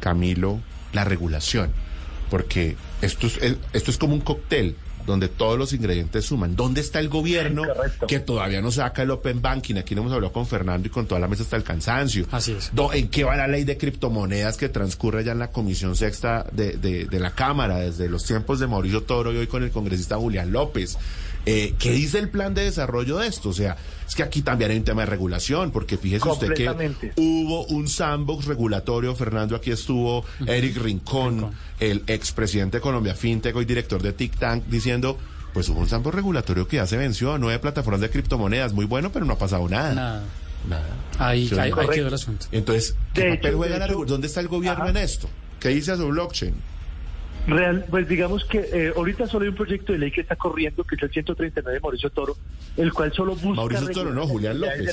[0.00, 0.60] Camilo,
[0.92, 1.70] la regulación?
[2.28, 3.38] Porque esto es,
[3.72, 6.56] esto es como un cóctel donde todos los ingredientes suman.
[6.56, 7.62] ¿Dónde está el gobierno
[8.06, 9.76] que todavía no saca el Open Banking?
[9.76, 12.26] Aquí no hemos hablado con Fernando y con toda la mesa está el cansancio.
[12.30, 12.70] Así es.
[12.92, 16.76] ¿En qué va la ley de criptomonedas que transcurre ya en la Comisión Sexta de,
[16.76, 20.52] de la Cámara desde los tiempos de Mauricio Toro y hoy con el congresista Julián
[20.52, 20.98] López?
[21.46, 23.48] Eh, ¿Qué dice el plan de desarrollo de esto?
[23.48, 23.76] O sea,
[24.06, 27.88] es que aquí también hay un tema de regulación, porque fíjese usted que hubo un
[27.88, 34.12] sandbox regulatorio, Fernando, aquí estuvo Eric Rincón, el expresidente de Colombia FinTech y director de
[34.12, 35.16] Tic Tank, diciendo,
[35.54, 38.84] pues hubo un sandbox regulatorio que ya se venció a nueve plataformas de criptomonedas, muy
[38.84, 39.94] bueno, pero no ha pasado nada.
[39.94, 40.24] Nada.
[40.68, 40.88] Nada.
[41.18, 42.46] Ahí, quedó el asunto.
[42.52, 45.28] Entonces, ¿dónde está el gobierno en esto?
[45.58, 46.54] ¿Qué dice a su blockchain?
[47.46, 50.84] Real, pues digamos que eh, ahorita solo hay un proyecto de ley que está corriendo,
[50.84, 52.36] que es el 139 de Mauricio Toro,
[52.76, 53.62] el cual solo busca...
[53.62, 54.92] Mauricio Toro, no, Julián López.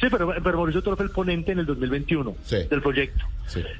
[0.00, 3.24] Sí, pero, pero, Mauricio Toro fue el ponente en el 2021 del proyecto.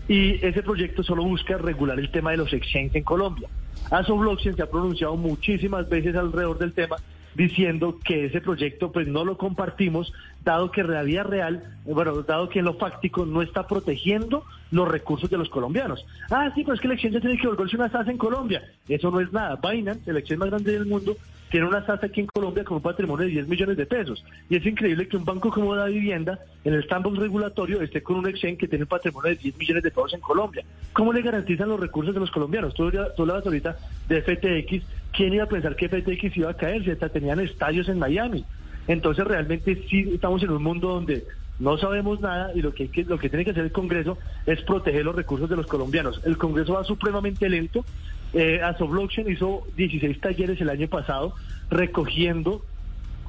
[0.08, 3.48] Y ese proyecto solo busca regular el tema de los exchanges en Colombia.
[3.90, 6.96] Aso Blockchain se ha pronunciado muchísimas veces alrededor del tema
[7.34, 10.12] diciendo que ese proyecto pues no lo compartimos,
[10.44, 14.44] dado que en la vida real, bueno, dado que en lo fáctico no está protegiendo
[14.70, 16.04] los recursos de los colombianos.
[16.30, 18.62] Ah, sí, pero es que la exchange tiene que volverse una SAS en Colombia.
[18.88, 19.56] Eso no es nada.
[19.56, 21.16] Binance, el exchange más grande del mundo,
[21.50, 24.24] tiene una SAS aquí en Colombia con un patrimonio de 10 millones de pesos.
[24.48, 28.16] Y es increíble que un banco como la vivienda, en el sandbox regulatorio, esté con
[28.16, 30.64] un exchange que tiene un patrimonio de 10 millones de pesos en Colombia.
[30.92, 32.72] ¿Cómo le garantizan los recursos de los colombianos?
[32.74, 33.76] Tú, tú hablabas ahorita
[34.08, 34.86] de FTX.
[35.12, 38.44] ¿Quién iba a pensar que FTX iba a caer si hasta tenían estadios en Miami?
[38.86, 41.24] Entonces realmente sí estamos en un mundo donde
[41.60, 45.04] no sabemos nada y lo que, lo que tiene que hacer el Congreso es proteger
[45.04, 46.20] los recursos de los colombianos.
[46.24, 47.84] El Congreso va supremamente lento,
[48.32, 51.34] eh, Asoblockchain hizo 16 talleres el año pasado
[51.70, 52.62] recogiendo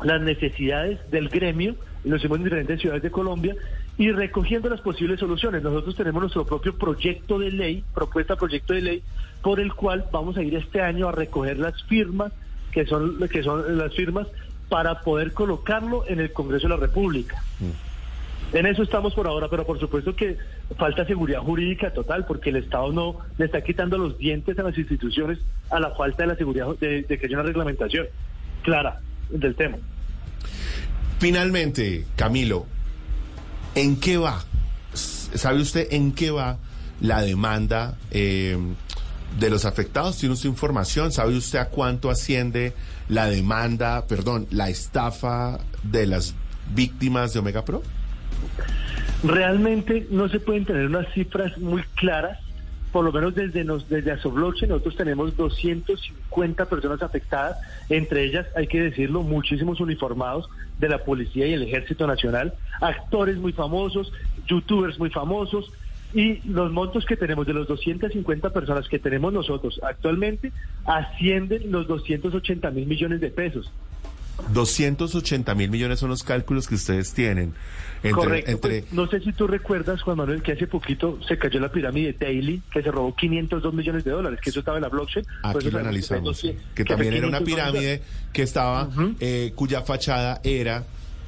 [0.04, 3.56] las necesidades del gremio, lo hicimos en diferentes ciudades de Colombia,
[3.98, 5.62] y recogiendo las posibles soluciones.
[5.62, 9.04] Nosotros tenemos nuestro propio proyecto de ley, propuesta proyecto de ley,
[9.44, 12.32] por el cual vamos a ir este año a recoger las firmas,
[12.72, 14.28] que son, que son las firmas,
[14.70, 17.44] para poder colocarlo en el Congreso de la República.
[17.60, 17.91] Mm.
[18.54, 20.38] En eso estamos por ahora, pero por supuesto que
[20.78, 24.78] falta seguridad jurídica total, porque el Estado no le está quitando los dientes a las
[24.78, 28.08] instituciones a la falta de la seguridad de, que haya una reglamentación
[28.62, 29.78] clara del tema.
[31.20, 32.66] Finalmente, Camilo,
[33.74, 34.44] ¿en qué va?
[34.94, 36.58] ¿Sabe usted en qué va
[37.00, 38.58] la demanda eh,
[39.40, 40.18] de los afectados?
[40.18, 41.14] ¿Tiene usted información?
[41.14, 42.74] ¿Sabe usted a cuánto asciende
[43.08, 46.36] la demanda, perdón, la estafa de las
[46.74, 47.82] víctimas de Omega Pro?
[49.24, 52.40] Realmente no se pueden tener unas cifras muy claras.
[52.92, 58.68] Por lo menos desde, nos, desde Asobloche nosotros tenemos 250 personas afectadas, entre ellas, hay
[58.68, 64.12] que decirlo, muchísimos uniformados de la Policía y el Ejército Nacional, actores muy famosos,
[64.46, 65.72] youtubers muy famosos,
[66.14, 70.52] y los montos que tenemos de los 250 personas que tenemos nosotros actualmente
[70.86, 73.72] ascienden los 280 mil millones de pesos.
[74.54, 77.54] 280 mil millones son los cálculos que ustedes tienen.
[78.04, 78.52] Entre, Correcto.
[78.52, 78.82] Entre...
[78.82, 82.16] Pues, no sé si tú recuerdas, Juan Manuel, que hace poquito se cayó la pirámide
[82.20, 85.26] Daily, que se robó 502 millones de dólares, que eso estaba en la blockchain.
[85.44, 86.42] Aquí pues lo analizamos.
[86.42, 88.02] Que, que, también era una pirámide
[88.34, 88.90] que estaba,
[89.20, 90.86] eh, cuya fachada era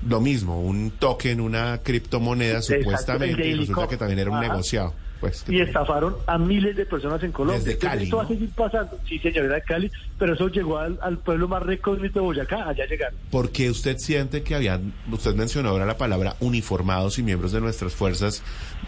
[0.07, 4.93] lo mismo, un token, una criptomoneda supuestamente, y resulta que también era un negociado.
[5.23, 7.63] Pues, y estafaron a miles de personas en Colombia.
[7.63, 8.99] Desde Cali, esto va a seguir pasando.
[9.07, 12.85] Sí, señor, era de Cali, pero eso llegó al, pueblo más recógnito de Boyacá, allá
[12.85, 13.17] llegaron.
[13.31, 17.61] ¿Por qué usted siente que habían, usted mencionó ahora la palabra uniformados y miembros de
[17.61, 18.43] nuestras fuerzas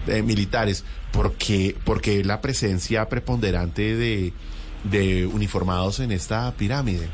[0.08, 0.84] eh, militares?
[1.13, 4.34] ¿Por qué, porque la presencia preponderante de,
[4.84, 7.08] de uniformados en esta pirámide?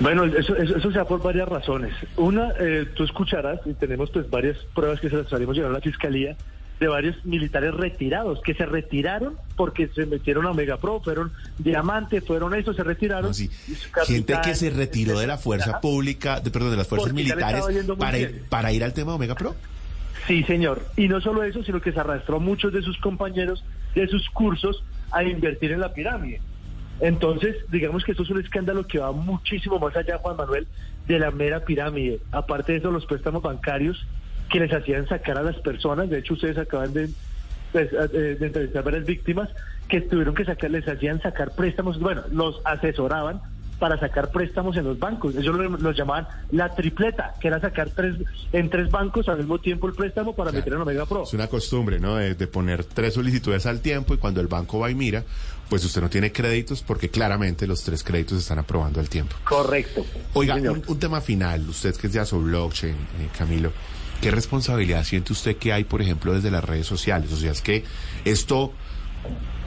[0.00, 1.94] Bueno, eso, eso, se da por varias razones.
[2.18, 5.74] Una, eh, tú escucharás, y tenemos pues varias pruebas que se las haremos llegar a
[5.74, 6.36] la Fiscalía,
[6.78, 12.24] de varios militares retirados, que se retiraron porque se metieron a Omega Pro, fueron diamantes,
[12.24, 13.32] fueron eso, se retiraron.
[14.06, 17.64] Gente que se retiró de la fuerza pública, de, perdón, de las fuerzas militares
[17.98, 19.54] para ir, para ir al tema Omega Pro.
[20.26, 20.86] Sí, señor.
[20.96, 23.64] Y no solo eso, sino que se arrastró muchos de sus compañeros
[23.94, 26.40] de sus cursos a invertir en la pirámide.
[27.00, 30.66] Entonces, digamos que esto es un escándalo que va muchísimo más allá, Juan Manuel,
[31.06, 32.20] de la mera pirámide.
[32.32, 34.04] Aparte de eso, los préstamos bancarios
[34.50, 37.10] que les hacían sacar a las personas, de hecho ustedes acaban de,
[37.72, 39.48] pues, eh, de entrevistar a varias víctimas
[39.88, 43.40] que tuvieron que sacar, les hacían sacar préstamos, bueno, los asesoraban
[43.78, 45.36] para sacar préstamos en los bancos.
[45.36, 48.16] Ellos los llamaban la tripleta, que era sacar tres
[48.52, 51.22] en tres bancos al mismo tiempo el préstamo para meter en Omega Pro.
[51.22, 52.16] Es una costumbre, ¿no?
[52.16, 55.24] De, poner tres solicitudes al tiempo y cuando el banco va y mira,
[55.68, 59.36] pues usted no tiene créditos porque claramente los tres créditos están aprobando al tiempo.
[59.44, 60.04] Correcto.
[60.34, 63.72] Oiga, un, tema final, usted que es de Aso Blockchain, eh, Camilo.
[64.20, 67.32] ¿Qué responsabilidad siente usted que hay, por ejemplo, desde las redes sociales?
[67.32, 67.84] O sea, es que
[68.24, 68.72] esto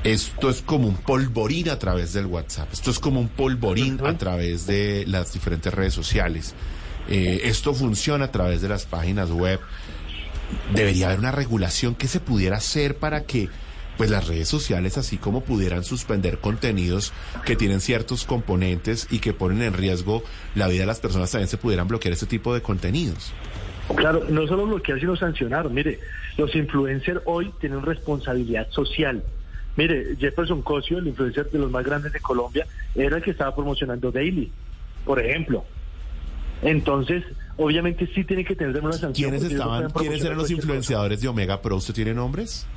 [0.03, 4.17] esto es como un polvorín a través del WhatsApp, esto es como un polvorín a
[4.17, 6.55] través de las diferentes redes sociales.
[7.07, 9.59] Eh, esto funciona a través de las páginas web.
[10.73, 13.49] Debería haber una regulación que se pudiera hacer para que
[13.97, 17.13] pues las redes sociales así como pudieran suspender contenidos
[17.45, 20.23] que tienen ciertos componentes y que ponen en riesgo
[20.55, 23.33] la vida de las personas también se pudieran bloquear este tipo de contenidos.
[23.95, 25.69] Claro, no solo bloquear sino sancionar.
[25.69, 25.99] Mire,
[26.37, 29.23] los influencers hoy tienen responsabilidad social.
[29.75, 33.55] Mire, Jefferson Cosio, el influencer de los más grandes de Colombia, era el que estaba
[33.55, 34.51] promocionando Daily,
[35.05, 35.63] por ejemplo.
[36.61, 37.23] Entonces,
[37.57, 39.31] obviamente sí tiene que tener una sanción.
[39.31, 41.77] ¿Quiénes estaban, quiénes eran los influenciadores de Omega Pro?
[41.77, 42.67] ¿Usted tiene nombres?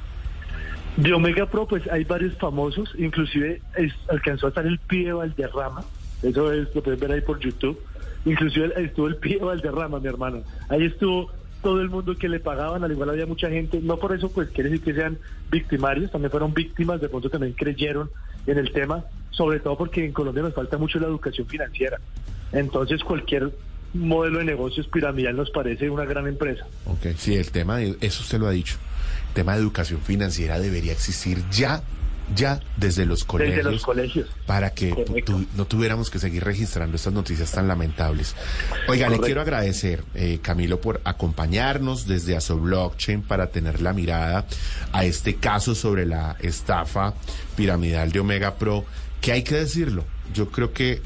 [0.97, 3.61] De Omega Pro, pues hay varios famosos, inclusive
[4.09, 5.85] alcanzó a estar el pie de Valderrama,
[6.23, 7.79] eso es, lo pueden ver ahí por YouTube,
[8.25, 11.31] inclusive estuvo el de Valderrama, mi hermano, ahí estuvo
[11.63, 14.51] todo el mundo que le pagaban, al igual había mucha gente, no por eso pues
[14.51, 15.19] quiere decir que sean
[15.51, 18.11] victimarios, también fueron víctimas, de pronto también creyeron
[18.47, 21.99] en el tema, sobre todo porque en Colombia nos falta mucho la educación financiera.
[22.53, 23.51] Entonces cualquier
[23.95, 26.67] modelo de negocios piramidal nos parece una gran empresa.
[26.85, 28.77] Ok, sí, el tema, de, eso usted lo ha dicho,
[29.29, 31.83] el tema de educación financiera debería existir ya
[32.35, 34.95] ya desde los colegios, para que
[35.57, 38.35] no tuviéramos que seguir registrando estas noticias tan lamentables.
[38.89, 44.47] Oiga, le quiero agradecer, eh, Camilo, por acompañarnos desde Aso Blockchain para tener la mirada
[44.93, 47.15] a este caso sobre la estafa
[47.57, 48.85] piramidal de Omega Pro,
[49.21, 51.03] que hay que decirlo, yo creo que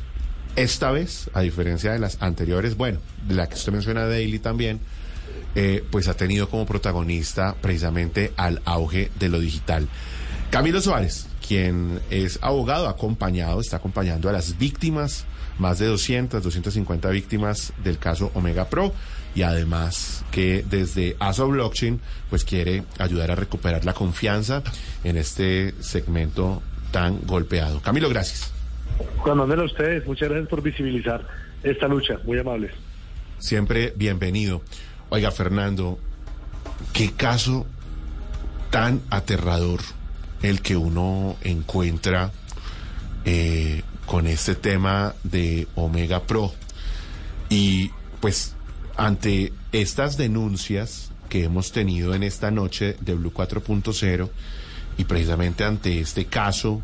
[0.56, 4.80] esta vez, a diferencia de las anteriores, bueno, de la que usted menciona Daily también,
[5.54, 9.88] eh, pues ha tenido como protagonista precisamente al auge de lo digital.
[10.50, 15.26] Camilo Suárez, quien es abogado, acompañado, está acompañando a las víctimas,
[15.58, 18.94] más de 200, 250 víctimas del caso Omega Pro
[19.34, 24.62] y además que desde ASO Blockchain pues quiere ayudar a recuperar la confianza
[25.04, 27.80] en este segmento tan golpeado.
[27.82, 28.50] Camilo, gracias.
[29.18, 31.26] Juan Manuel, a ustedes, muchas gracias por visibilizar
[31.62, 32.72] esta lucha, muy amables.
[33.38, 34.62] Siempre bienvenido.
[35.10, 35.98] Oiga, Fernando,
[36.94, 37.66] qué caso
[38.70, 39.80] tan aterrador
[40.42, 42.32] el que uno encuentra
[43.24, 46.52] eh, con este tema de Omega Pro.
[47.50, 48.54] Y pues
[48.96, 54.28] ante estas denuncias que hemos tenido en esta noche de Blue 4.0
[54.96, 56.82] y precisamente ante este caso,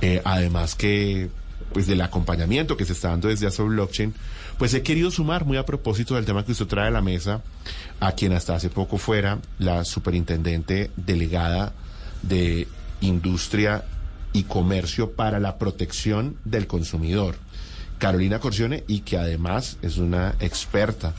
[0.00, 1.30] eh, además que
[1.72, 4.12] pues del acompañamiento que se está dando desde ASO Blockchain,
[4.58, 7.42] pues he querido sumar muy a propósito del tema que usted trae a la mesa
[7.98, 11.72] a quien hasta hace poco fuera la superintendente delegada
[12.22, 12.68] de
[13.00, 13.84] Industria
[14.32, 17.36] y Comercio para la Protección del Consumidor,
[17.98, 21.12] Carolina Corcione, y que además es una experta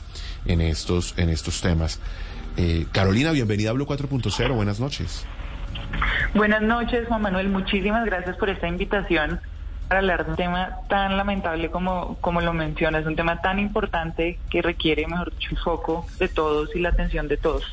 [0.46, 2.00] en estos, en estos temas.
[2.56, 5.26] Eh, Carolina, bienvenida a Blue 4.0, buenas noches.
[6.34, 9.40] Buenas noches, Juan Manuel, muchísimas gracias por esta invitación
[9.88, 13.58] para hablar de un tema tan lamentable como, como lo menciona, es un tema tan
[13.58, 17.64] importante que requiere, mejor foco de todos y la atención de todos.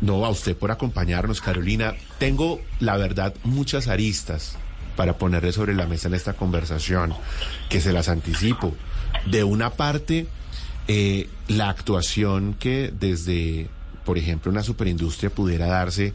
[0.00, 1.94] No, a usted por acompañarnos, Carolina.
[2.18, 4.58] Tengo, la verdad, muchas aristas
[4.96, 7.14] para ponerle sobre la mesa en esta conversación,
[7.68, 8.74] que se las anticipo.
[9.26, 10.26] De una parte,
[10.86, 13.68] eh, la actuación que desde,
[14.04, 16.12] por ejemplo, una superindustria pudiera darse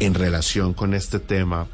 [0.00, 1.66] en relación con este tema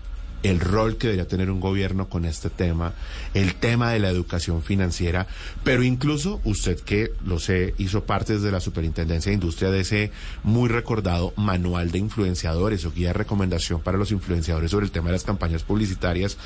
[0.45, 2.93] el rol que debería tener un gobierno con este tema,
[3.33, 5.27] el tema de la educación financiera,
[5.65, 10.13] pero incluso usted que lo sé, hizo parte de la Superintendencia de Industria de ese
[10.43, 15.07] muy recordado manual de influenciadores o guía de recomendación para los influenciadores sobre el tema
[15.07, 16.37] de las campañas publicitarias,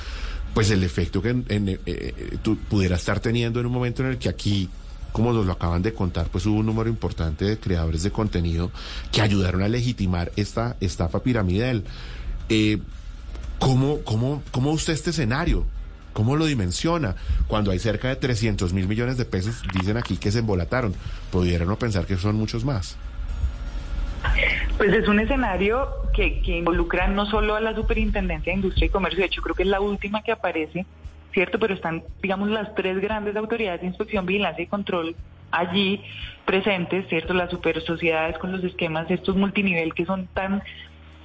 [0.55, 2.39] pues el efecto que eh, eh,
[2.71, 4.71] pudiera estar teniendo en un momento en el que aquí
[5.11, 8.71] como nos lo acaban de contar, pues hubo un número importante de creadores de contenido
[9.11, 11.83] que ayudaron a legitimar esta estafa piramidal.
[12.51, 12.79] Eh,
[13.59, 15.67] ¿Cómo, cómo, cómo usted este escenario?
[16.13, 17.17] ¿Cómo lo dimensiona?
[17.47, 20.95] Cuando hay cerca de 300 mil millones de pesos, dicen aquí que se embolataron.
[21.31, 22.97] ¿Pudieran no pensar que son muchos más?
[24.77, 28.91] Pues es un escenario que, que involucra no solo a la Superintendencia de Industria y
[28.91, 30.87] Comercio, de hecho creo que es la última que aparece,
[31.33, 31.59] ¿cierto?
[31.59, 35.17] Pero están, digamos, las tres grandes autoridades de inspección, vigilancia y control
[35.51, 36.03] allí
[36.45, 37.35] presentes, ¿cierto?
[37.35, 40.63] Las super sociedades con los esquemas estos multinivel que son tan,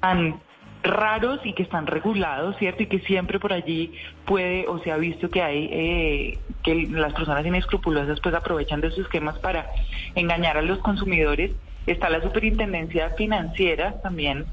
[0.02, 0.40] tan
[0.84, 2.84] raros y que están regulados, ¿cierto?
[2.84, 3.94] Y que siempre por allí
[4.26, 8.90] puede o se ha visto que hay, eh, que las personas inescrupulosas pues aprovechan de
[8.90, 9.68] sus esquemas para
[10.16, 11.52] engañar a los consumidores.
[11.88, 14.46] Está la superintendencia financiera también,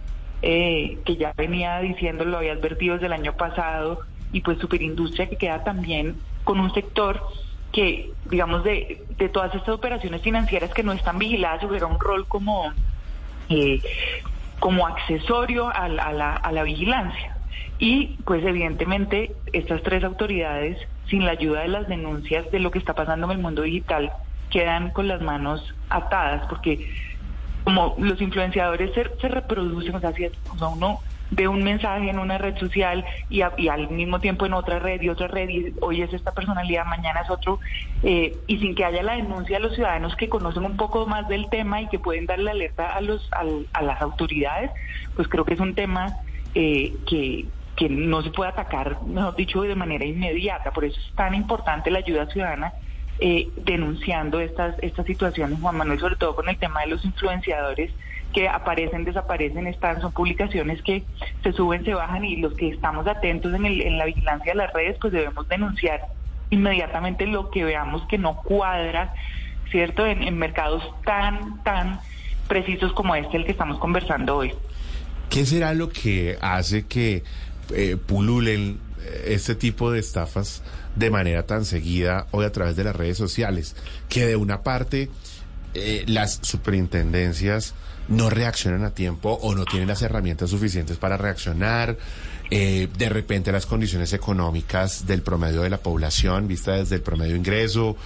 [0.42, 4.00] eh, que ya venía diciendo, lo había advertido desde el año pasado,
[4.32, 7.20] y pues superindustria que queda también con un sector
[7.72, 12.26] que, digamos, de, de todas estas operaciones financieras que no están vigiladas, hubiera un rol
[12.26, 12.72] como...
[13.48, 13.80] Eh,
[14.60, 17.36] como accesorio a la, a la, vigilancia.
[17.78, 22.78] Y pues evidentemente estas tres autoridades, sin la ayuda de las denuncias de lo que
[22.78, 24.12] está pasando en el mundo digital,
[24.50, 26.88] quedan con las manos atadas, porque
[27.64, 32.38] como los influenciadores se, se reproducen, o sea, si uno ve un mensaje en una
[32.38, 36.12] red social y, al mismo tiempo en otra red y otra red y hoy es
[36.12, 37.60] esta personalidad, mañana es otro,
[38.02, 41.28] eh, y sin que haya la denuncia a los ciudadanos que conocen un poco más
[41.28, 44.70] del tema y que pueden darle alerta a, los, a, las autoridades,
[45.14, 46.16] pues creo que es un tema
[46.54, 50.72] eh, que, que no se puede atacar, mejor dicho, de manera inmediata.
[50.72, 52.72] Por eso es tan importante la ayuda ciudadana
[53.20, 57.90] eh, denunciando estas, estas situaciones, Juan Manuel, sobre todo con el tema de los influenciadores
[58.32, 61.02] que aparecen, desaparecen, están, son publicaciones que
[61.42, 64.58] se suben, se bajan y los que estamos atentos en, el, en la vigilancia de
[64.58, 66.06] las redes, pues debemos denunciar
[66.50, 69.14] inmediatamente lo que veamos que no cuadra,
[69.70, 70.06] ¿cierto?
[70.06, 72.00] En, mercados tan, tan
[72.48, 74.52] precisos como este, el que estamos conversando hoy.
[75.28, 77.22] ¿Qué será lo que hace que
[77.74, 78.80] eh, pululen
[79.24, 80.62] este tipo de estafas
[80.96, 83.76] de manera tan seguida hoy a través de las redes sociales?
[84.08, 85.10] Que de una parte
[85.74, 87.74] eh, las superintendencias
[88.08, 91.96] no reaccionan a tiempo o no tienen las herramientas suficientes para reaccionar.
[92.50, 97.36] Eh, de repente las condiciones económicas del promedio de la población, vista desde el promedio
[97.36, 97.96] ingreso,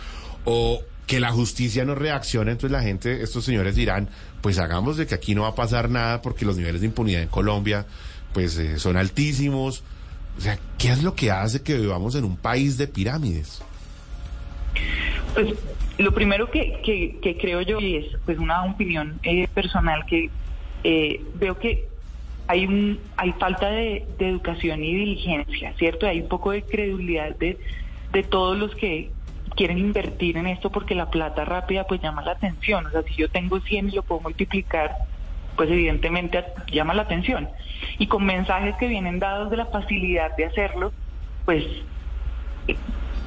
[0.44, 4.11] o que la justicia no reacciona, entonces la gente, estos señores dirán,
[4.42, 7.22] pues hagamos de que aquí no va a pasar nada porque los niveles de impunidad
[7.22, 7.87] en Colombia
[8.35, 9.83] pues eh, son altísimos.
[10.37, 13.62] O sea, ¿qué es lo que hace que vivamos en un país de pirámides?
[15.35, 15.55] Pues
[15.99, 16.81] lo primero que,
[17.23, 20.31] que, creo yo y es pues una opinión eh, personal que
[20.82, 21.89] eh, veo que
[22.47, 26.07] hay un hay falta de, educación y diligencia, ¿cierto?
[26.07, 27.59] Hay un poco de credulidad de,
[28.12, 29.11] de todos los que
[29.57, 32.87] quieren invertir en esto porque la plata rápida pues llama la atención.
[32.87, 34.97] O sea, si yo tengo 100 y lo puedo multiplicar,
[35.57, 37.48] pues evidentemente llama la atención.
[37.98, 40.92] Y con mensajes que vienen dados de la facilidad de hacerlo,
[41.44, 41.64] pues,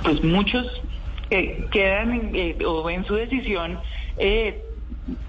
[0.03, 0.81] pues muchos
[1.29, 3.79] quedan eh, o ven su decisión
[4.17, 4.63] eh,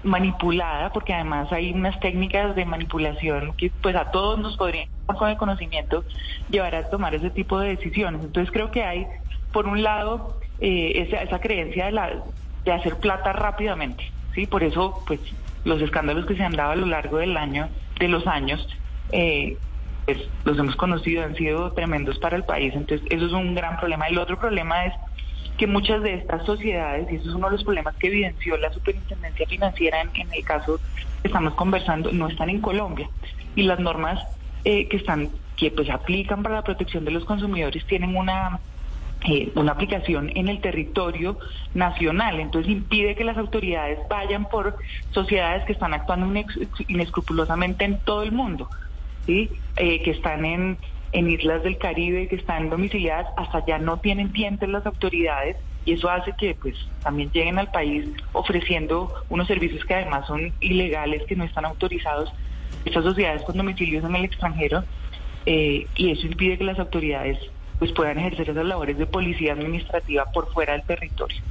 [0.03, 5.29] manipulada, porque además hay unas técnicas de manipulación que pues a todos nos podrían, con
[5.29, 6.03] el conocimiento,
[6.49, 8.23] llevar a tomar ese tipo de decisiones.
[8.23, 9.07] Entonces creo que hay,
[9.51, 12.23] por un lado, eh, esa, esa creencia de, la,
[12.65, 14.45] de hacer plata rápidamente, ¿sí?
[14.47, 15.19] Por eso, pues,
[15.65, 18.67] los escándalos que se han dado a lo largo del año, de los años,
[19.09, 22.73] pues los hemos conocido, han sido tremendos para el país.
[22.75, 24.07] Entonces, eso es un gran problema.
[24.07, 24.93] El otro problema es
[25.57, 28.71] que muchas de estas sociedades, y eso es uno de los problemas que evidenció la
[28.71, 30.79] superintendencia financiera en, el caso
[31.21, 33.09] que estamos conversando, no están en Colombia.
[33.55, 34.25] Y las normas
[34.63, 38.59] eh, que están, que pues aplican para la protección de los consumidores tienen una
[39.25, 41.37] eh, una aplicación en el territorio
[41.73, 42.39] nacional.
[42.39, 44.77] Entonces impide que las autoridades vayan por
[45.11, 46.41] sociedades que están actuando
[46.87, 48.69] inescrupulosamente en todo el mundo,
[49.25, 49.49] ¿sí?
[49.75, 50.77] Eh, que están en,
[51.11, 55.93] en islas del Caribe, que están domiciliadas, hasta allá no tienen dientes las autoridades y
[55.93, 61.23] eso hace que pues también lleguen al país ofreciendo unos servicios que además son ilegales,
[61.27, 62.31] que no están autorizados
[62.85, 64.83] estas sociedades con domicilios en el extranjero
[65.45, 67.39] eh, y eso impide que las autoridades
[67.79, 71.41] pues puedan ejercer esas labores de policía administrativa por fuera del territorio.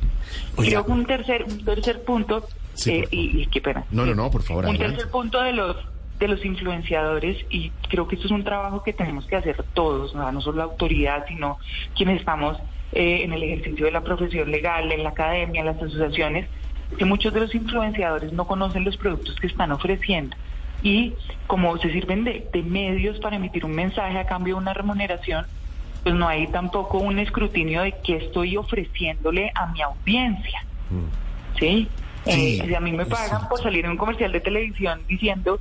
[0.57, 2.47] Creo que un tercer, un tercer punto,
[2.87, 3.85] eh, y, qué pena.
[3.91, 4.67] No, no, no, por favor.
[4.67, 5.77] Un tercer punto de los
[6.19, 10.17] de los influenciadores y creo que esto es un trabajo que tenemos que hacer todos,
[10.17, 11.59] no, solo la autoridad, sino
[11.95, 12.59] quienes estamos
[12.91, 16.49] eh, en el ejercicio de la profesión legal, en la academia, en las asociaciones,
[16.97, 20.37] que muchos de los influenciadores no conocen los productos que están ofreciendo
[20.83, 21.13] y
[21.47, 25.47] como se sirven de, de medios para emitir un mensaje a cambio de una remuneración,
[26.09, 30.65] pues no hay tampoco un escrutinio de qué estoy ofreciéndole a mi audiencia.
[30.89, 31.59] Mm.
[31.59, 31.89] ¿Sí?
[32.25, 35.61] Eh, si a mí me pagan por salir en un comercial de televisión diciendo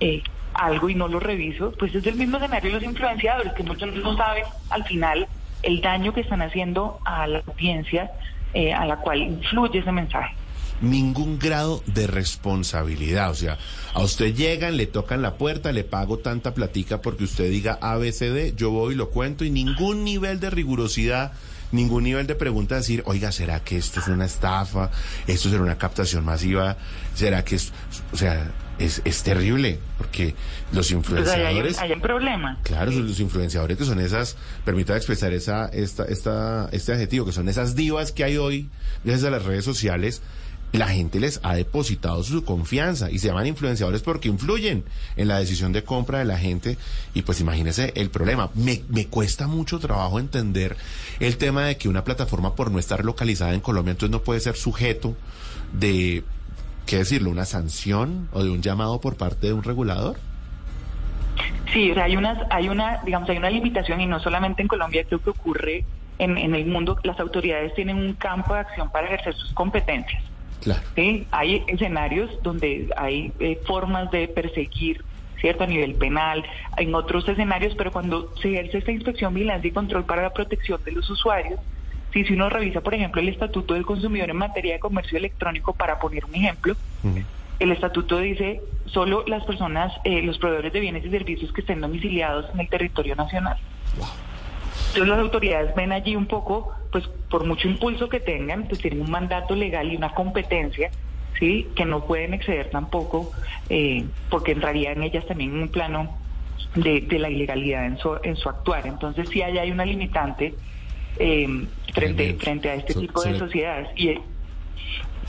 [0.00, 0.22] eh,
[0.54, 3.94] algo y no lo reviso, pues es el mismo escenario de los influenciadores, que muchos
[3.96, 5.28] no saben al final
[5.62, 8.12] el daño que están haciendo a la audiencia
[8.54, 10.34] eh, a la cual influye ese mensaje
[10.82, 13.30] ningún grado de responsabilidad.
[13.30, 13.58] O sea,
[13.94, 18.54] a usted llegan, le tocan la puerta, le pago tanta platica porque usted diga ABCD,
[18.56, 21.32] yo voy y lo cuento y ningún nivel de rigurosidad
[21.72, 24.90] ningún nivel de pregunta decir, oiga, ¿será que esto es una estafa?
[25.26, 26.76] ¿Esto será una captación masiva?
[27.14, 27.72] ¿Será que es,
[28.12, 29.80] o sea, es, es terrible?
[29.98, 30.34] Porque
[30.72, 31.78] los influenciadores...
[31.78, 32.58] hay, un problema.
[32.62, 37.48] Claro, los influenciadores que son esas, permítame expresar esa, esta, esta, este adjetivo, que son
[37.48, 38.68] esas divas que hay hoy,
[39.02, 40.22] gracias a las redes sociales,
[40.72, 44.84] la gente les ha depositado su confianza y se llaman influenciadores porque influyen
[45.16, 46.78] en la decisión de compra de la gente
[47.14, 48.50] y pues imagínese el problema.
[48.54, 50.76] Me, me cuesta mucho trabajo entender
[51.20, 54.40] el tema de que una plataforma por no estar localizada en Colombia entonces no puede
[54.40, 55.14] ser sujeto
[55.72, 56.24] de,
[56.86, 60.16] ¿qué decirlo?, una sanción o de un llamado por parte de un regulador.
[61.72, 64.68] Sí, o sea, hay una, hay una, digamos, hay una limitación y no solamente en
[64.68, 65.84] Colombia, creo que ocurre
[66.18, 70.22] en, en el mundo, las autoridades tienen un campo de acción para ejercer sus competencias.
[70.94, 71.26] ¿Sí?
[71.30, 75.04] Hay escenarios donde hay eh, formas de perseguir
[75.42, 75.64] ¿cierto?
[75.64, 76.44] A nivel penal,
[76.76, 80.80] en otros escenarios, pero cuando se ejerce esta inspección, vigilancia y control para la protección
[80.84, 81.58] de los usuarios,
[82.12, 85.72] si, si uno revisa, por ejemplo, el Estatuto del Consumidor en materia de comercio electrónico,
[85.72, 86.76] para poner un ejemplo,
[87.58, 91.80] el Estatuto dice solo las personas, eh, los proveedores de bienes y servicios que estén
[91.80, 93.56] domiciliados en el territorio nacional.
[94.92, 99.00] Entonces las autoridades ven allí un poco, pues por mucho impulso que tengan, pues tienen
[99.00, 100.90] un mandato legal y una competencia,
[101.38, 103.32] sí, que no pueden exceder tampoco,
[103.70, 106.14] eh, porque entraría en ellas también un plano
[106.74, 108.86] de, la ilegalidad en su, en su actuar.
[108.86, 110.54] Entonces sí hay, hay una limitante
[111.18, 111.48] eh,
[111.94, 113.88] frente, frente a este tipo de sociedades.
[113.96, 114.18] Y,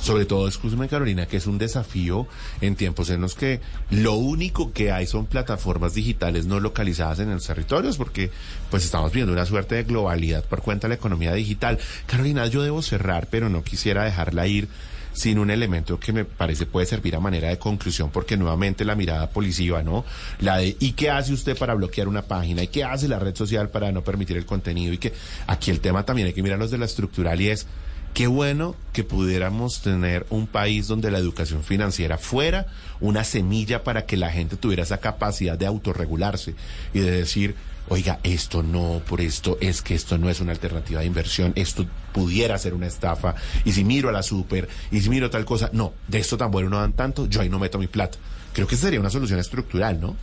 [0.03, 2.27] sobre todo, escúcheme Carolina, que es un desafío
[2.59, 7.31] en tiempos en los que lo único que hay son plataformas digitales no localizadas en
[7.31, 8.29] los territorios, porque
[8.69, 11.79] pues estamos viendo una suerte de globalidad por cuenta de la economía digital.
[12.05, 14.67] Carolina, yo debo cerrar, pero no quisiera dejarla ir
[15.13, 18.95] sin un elemento que me parece puede servir a manera de conclusión, porque nuevamente la
[18.95, 20.03] mirada policiva, ¿no?
[20.39, 22.63] La de ¿y qué hace usted para bloquear una página?
[22.63, 24.91] ¿Y qué hace la red social para no permitir el contenido?
[24.91, 25.13] Y que
[25.47, 27.67] aquí el tema también hay que mirar los de la estructural y es
[28.14, 32.68] Qué bueno que pudiéramos tener un país donde la educación financiera fuera
[33.01, 36.53] una semilla para que la gente tuviera esa capacidad de autorregularse
[36.93, 37.55] y de decir,
[37.89, 41.88] oiga, esto no, por esto es que esto no es una alternativa de inversión, esto
[42.11, 43.34] pudiera ser una estafa,
[43.66, 46.51] y si miro a la super, y si miro tal cosa, no, de esto tan
[46.51, 48.20] bueno no dan tanto, yo ahí no meto mi plata.
[48.53, 50.16] Creo que sería una solución estructural, ¿no?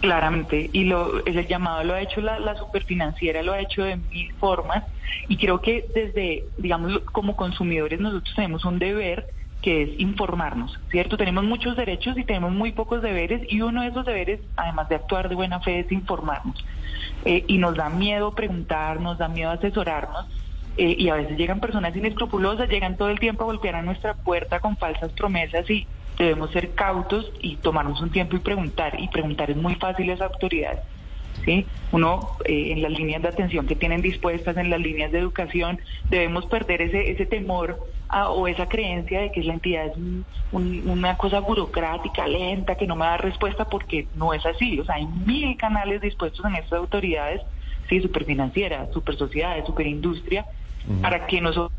[0.00, 3.96] Claramente, y lo, el llamado lo ha hecho la, la superfinanciera, lo ha hecho de
[3.96, 4.84] mil formas,
[5.26, 9.26] y creo que desde, digamos, como consumidores nosotros tenemos un deber
[9.62, 11.16] que es informarnos, ¿cierto?
[11.16, 14.96] Tenemos muchos derechos y tenemos muy pocos deberes, y uno de esos deberes, además de
[14.96, 16.62] actuar de buena fe, es informarnos.
[17.24, 20.26] Eh, y nos da miedo preguntar, nos da miedo asesorarnos,
[20.76, 24.14] eh, y a veces llegan personas inescrupulosas, llegan todo el tiempo a golpear a nuestra
[24.14, 25.86] puerta con falsas promesas y
[26.18, 28.98] debemos ser cautos y tomarnos un tiempo y preguntar.
[29.00, 30.80] Y preguntar es muy fácil a las autoridades.
[31.44, 31.66] ¿sí?
[31.92, 35.78] Uno, eh, en las líneas de atención que tienen dispuestas, en las líneas de educación,
[36.08, 37.78] debemos perder ese, ese temor
[38.28, 39.92] o esa creencia de que la entidad es
[40.52, 44.78] una cosa burocrática, lenta, que no me da respuesta porque no es así.
[44.78, 47.42] O sea, hay mil canales dispuestos en estas autoridades,
[47.88, 50.46] sí, superfinancieras, super sociedades, superindustria,
[51.02, 51.72] para que nosotros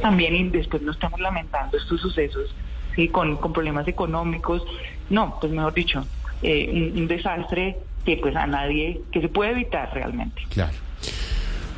[0.00, 2.52] también y después no estemos lamentando estos sucesos,
[2.94, 4.62] sí, con, con problemas económicos.
[5.10, 6.04] No, pues mejor dicho,
[6.42, 10.42] eh, un, un desastre que pues a nadie, que se puede evitar realmente.
[10.50, 10.72] Claro.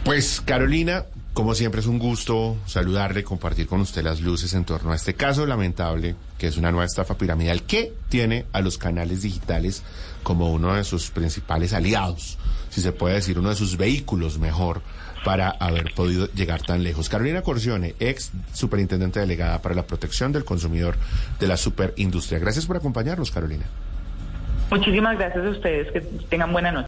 [0.05, 4.93] Pues Carolina, como siempre es un gusto saludarle, compartir con usted las luces en torno
[4.93, 9.23] a este caso lamentable, que es una nueva estafa piramidal que tiene a los canales
[9.23, 9.83] digitales
[10.23, 12.39] como uno de sus principales aliados,
[12.71, 14.83] si se puede decir, uno de sus vehículos mejor
[15.25, 17.09] para haber podido llegar tan lejos.
[17.09, 20.97] Carolina Corcione, ex superintendente delegada para la protección del consumidor
[21.41, 22.39] de la superindustria.
[22.39, 23.65] Gracias por acompañarnos, Carolina.
[24.71, 26.83] Muchísimas gracias a ustedes, que tengan buena noche.